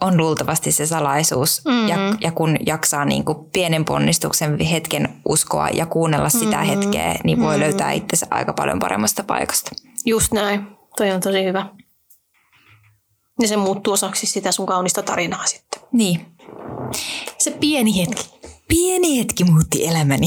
on 0.00 0.16
luultavasti 0.16 0.72
se 0.72 0.86
salaisuus. 0.86 1.62
Mhm. 1.64 1.88
Ja, 1.88 1.96
ja 2.20 2.32
kun 2.32 2.56
jaksaa 2.66 3.04
niin 3.04 3.24
kuin 3.24 3.38
pienen 3.52 3.84
ponnistuksen 3.84 4.60
hetken 4.60 5.08
uskoa 5.28 5.68
ja 5.68 5.86
kuunnella 5.86 6.28
sitä 6.28 6.56
Mhm. 6.56 6.66
hetkeä, 6.66 7.14
niin 7.24 7.40
voi 7.40 7.60
löytää 7.60 7.92
itsensä 7.92 8.26
aika 8.30 8.52
paljon 8.52 8.78
paremmasta 8.78 9.24
paikasta. 9.24 9.70
Just 10.06 10.32
näin. 10.32 10.66
Toi 10.96 11.10
on 11.10 11.20
tosi 11.20 11.44
hyvä. 11.44 11.66
Ja 13.40 13.48
se 13.48 13.56
muuttuu 13.56 13.92
osaksi 13.92 14.26
sitä 14.26 14.52
sun 14.52 14.66
kaunista 14.66 15.02
tarinaa 15.02 15.46
sitten. 15.46 15.67
Niin. 15.92 16.26
Se 17.38 17.50
pieni 17.50 18.00
hetki. 18.00 18.38
Pieni 18.68 19.18
hetki 19.18 19.44
muutti 19.44 19.86
elämäni. 19.86 20.26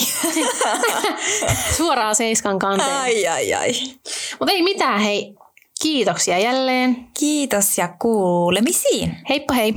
Suoraan 1.77 2.15
seiskan 2.15 2.59
kanteen. 2.59 2.89
ai, 2.91 3.53
ai. 3.53 3.71
Mutta 4.39 4.51
ei 4.51 4.61
mitään, 4.63 5.01
hei. 5.01 5.35
Kiitoksia 5.81 6.37
jälleen. 6.37 7.07
Kiitos 7.19 7.77
ja 7.77 7.87
kuulemisiin. 7.87 9.17
Heippa 9.29 9.53
hei. 9.53 9.73